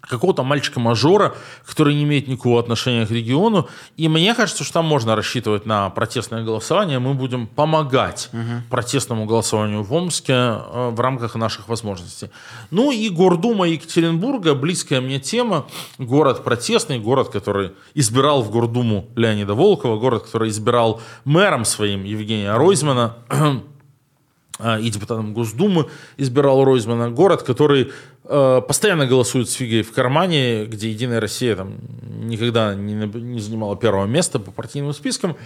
[0.00, 1.34] какого-то мальчика-мажора,
[1.66, 3.68] который не имеет никакого отношения к региону.
[3.96, 6.98] И мне кажется, что там можно рассчитывать на протестное голосование.
[6.98, 8.62] Мы будем помогать угу.
[8.70, 12.30] протестному голосованию в Омске э, в рамках наших возможностей.
[12.70, 15.66] Ну и Гордума Екатеринбурга, близкая мне тема.
[15.98, 22.54] Город протестный, город, который избирал в Гордуму Леонида Волкова, город, который избирал мэром своим Евгения
[22.54, 23.16] Ройзмана
[24.58, 25.86] э, и депутатом Госдумы
[26.16, 27.10] избирал Ройзмана.
[27.10, 27.92] Город, который
[28.28, 34.06] постоянно голосуют с фигой в кармане, где Единая Россия там никогда не, не занимала первого
[34.06, 35.36] места по партийным спискам.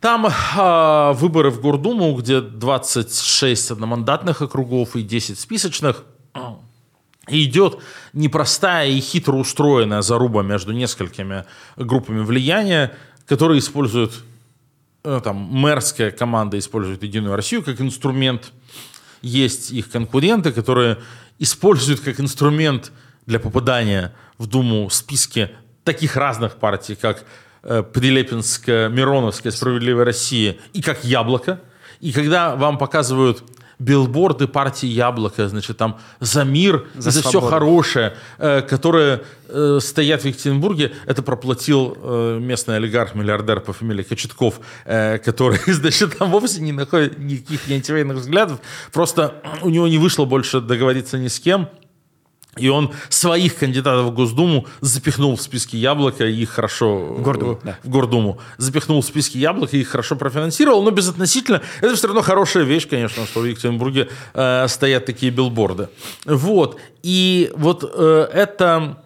[0.00, 6.04] Там э, выборы в Гордуму, где 26 одномандатных округов и 10 списочных.
[7.28, 7.78] И идет
[8.14, 11.44] непростая и хитро устроенная заруба между несколькими
[11.76, 14.24] группами влияния, которые используют,
[15.04, 18.52] э, там, мэрская команда использует Единую Россию как инструмент.
[19.20, 20.98] Есть их конкуренты, которые
[21.38, 22.92] используют как инструмент
[23.26, 25.50] для попадания в Думу списки
[25.84, 27.24] таких разных партий, как
[27.62, 31.60] э, Прилепинская, Мироновская, Справедливая Россия и как Яблоко.
[32.00, 33.42] И когда вам показывают
[33.78, 40.22] билборды партии Яблоко, значит, там за мир, за, за все хорошее, э, которые э, стоят
[40.22, 46.60] в Екатеринбурге, это проплатил э, местный олигарх-миллиардер по фамилии Кочетков, э, который, значит, там вовсе
[46.60, 48.60] не находит никаких антивоенных взглядов,
[48.92, 51.68] просто у него не вышло больше договориться ни с кем,
[52.58, 56.98] и он своих кандидатов в Госдуму запихнул в списки Яблока и их хорошо...
[56.98, 57.78] В Гордуму, да.
[57.82, 58.38] В Гордуму.
[58.56, 61.62] Запихнул в списки Яблока и их хорошо профинансировал, но безотносительно...
[61.80, 65.88] Это все равно хорошая вещь, конечно, что в Екатеринбурге э, стоят такие билборды.
[66.24, 66.78] Вот.
[67.02, 69.02] И вот э, эта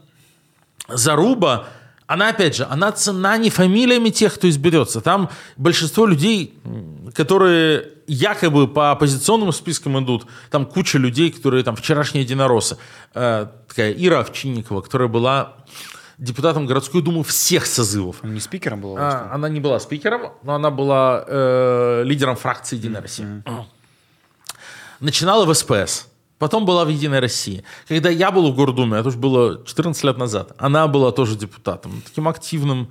[0.89, 1.69] заруба,
[2.13, 5.01] она, опять же, она цена не фамилиями тех, кто изберется.
[5.01, 6.55] Там большинство людей,
[7.15, 12.77] которые якобы по оппозиционным спискам идут, там куча людей, которые там вчерашние единороссы.
[13.15, 15.55] Э, такая Ира Овчинникова, которая была
[16.19, 18.17] депутатом городской думы всех созывов.
[18.23, 19.01] Она не спикером была?
[19.01, 23.27] А, она не была спикером, но она была э, лидером фракции «Единая Россия».
[23.27, 23.65] Mm-hmm.
[25.01, 26.09] Начинала в СПС.
[26.43, 27.63] Потом была в «Единой России».
[27.89, 32.03] Когда я был в Гордуме, это уже было 14 лет назад, она была тоже депутатом,
[32.05, 32.89] таким активным.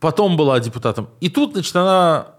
[0.00, 1.08] Потом была депутатом.
[1.20, 2.34] И тут, значит, она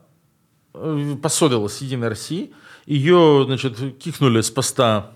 [0.74, 2.54] Э, поссорилась с Единой Россией.
[2.86, 5.12] Ее, значит, кикнули с поста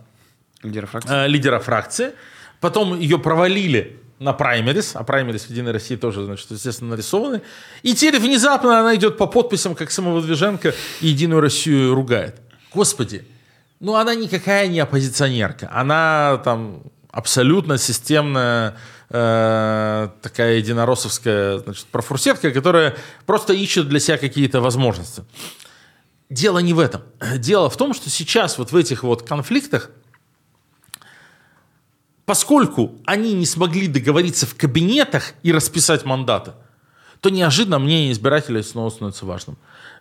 [0.63, 1.13] лидера фракции.
[1.13, 2.11] Э, лидера фракции.
[2.59, 7.41] Потом ее провалили на праймерис, а праймерис в Единой России тоже, значит, естественно, нарисованы.
[7.83, 12.41] И теперь внезапно она идет по подписям, как самовыдвиженка, и Единую Россию ругает.
[12.73, 13.25] Господи,
[13.79, 15.69] ну она никакая не оппозиционерка.
[15.71, 18.77] Она там абсолютно системная
[19.09, 22.95] э, такая единороссовская значит, профурсетка, которая
[23.25, 25.23] просто ищет для себя какие-то возможности.
[26.29, 27.03] Дело не в этом.
[27.37, 29.91] Дело в том, что сейчас вот в этих вот конфликтах,
[32.25, 36.53] поскольку они не смогли договориться в кабинетах и расписать мандаты,
[37.25, 39.57] то неожиданно мнение избирателей снова становится важным.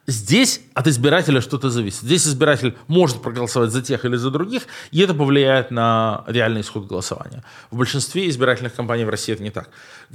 [0.06, 2.02] Здесь от избирателя что-то зависит.
[2.02, 6.86] Здесь избиратель может проголосовать за тех или за других, и это повлияет на реальный исход
[6.86, 7.42] голосования.
[7.70, 9.70] В большинстве избирательных кампаний в России это не так.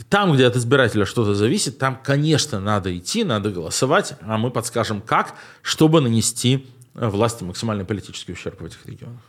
[0.08, 5.02] Там, где от избирателя что-то зависит, там, конечно, надо идти, надо голосовать, а мы подскажем,
[5.02, 5.34] как,
[5.64, 9.22] чтобы нанести э, власти максимальный политический ущерб в этих регионах.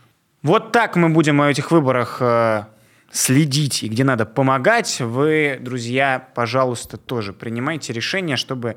[0.43, 2.65] Вот так мы будем о этих выборах э,
[3.11, 4.99] следить и где надо помогать.
[4.99, 8.75] Вы, друзья, пожалуйста, тоже принимайте решение, чтобы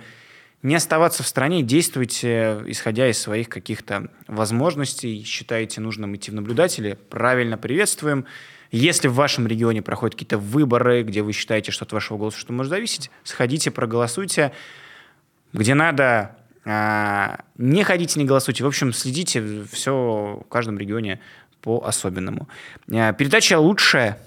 [0.63, 6.99] не оставаться в стране, действуйте, исходя из своих каких-то возможностей, считаете нужным идти в наблюдатели,
[7.11, 8.25] правильно приветствуем.
[8.71, 12.53] Если в вашем регионе проходят какие-то выборы, где вы считаете, что от вашего голоса что
[12.55, 14.53] может зависеть, сходите, проголосуйте.
[15.53, 18.65] Где надо, а, не ходите, не голосуйте.
[18.65, 21.21] В общем, следите все в каждом регионе
[21.65, 22.47] по-особенному.
[22.93, 24.19] А, передача «Лучшая»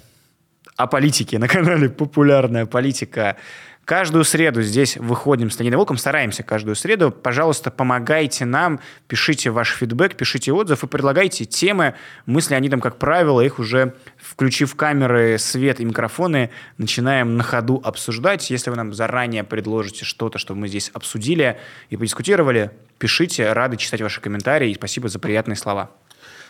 [0.75, 3.38] о политике на канале «Популярная политика».
[3.85, 7.09] Каждую среду здесь выходим с Леонидом Волком, стараемся каждую среду.
[7.09, 11.93] Пожалуйста, помогайте нам, пишите ваш фидбэк, пишите отзыв и предлагайте темы.
[12.25, 17.79] Мы с Леонидом, как правило, их уже, включив камеры, свет и микрофоны, начинаем на ходу
[17.81, 18.49] обсуждать.
[18.49, 21.57] Если вы нам заранее предложите что-то, что мы здесь обсудили
[21.89, 25.91] и подискутировали, пишите, рады читать ваши комментарии и спасибо за приятные слова.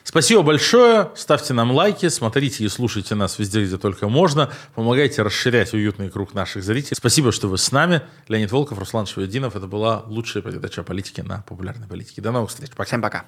[0.07, 1.11] Спасибо большое.
[1.15, 4.49] Ставьте нам лайки, смотрите и слушайте нас везде, где только можно.
[4.73, 6.95] Помогайте расширять уютный круг наших зрителей.
[6.95, 8.01] Спасибо, что вы с нами.
[8.29, 9.57] Леонид Волков, Руслан Шевединов.
[9.57, 12.21] Это была лучшая передача о политике на популярной политике.
[12.21, 12.69] До новых встреч.
[12.69, 12.85] Пока.
[12.85, 13.25] Всем пока.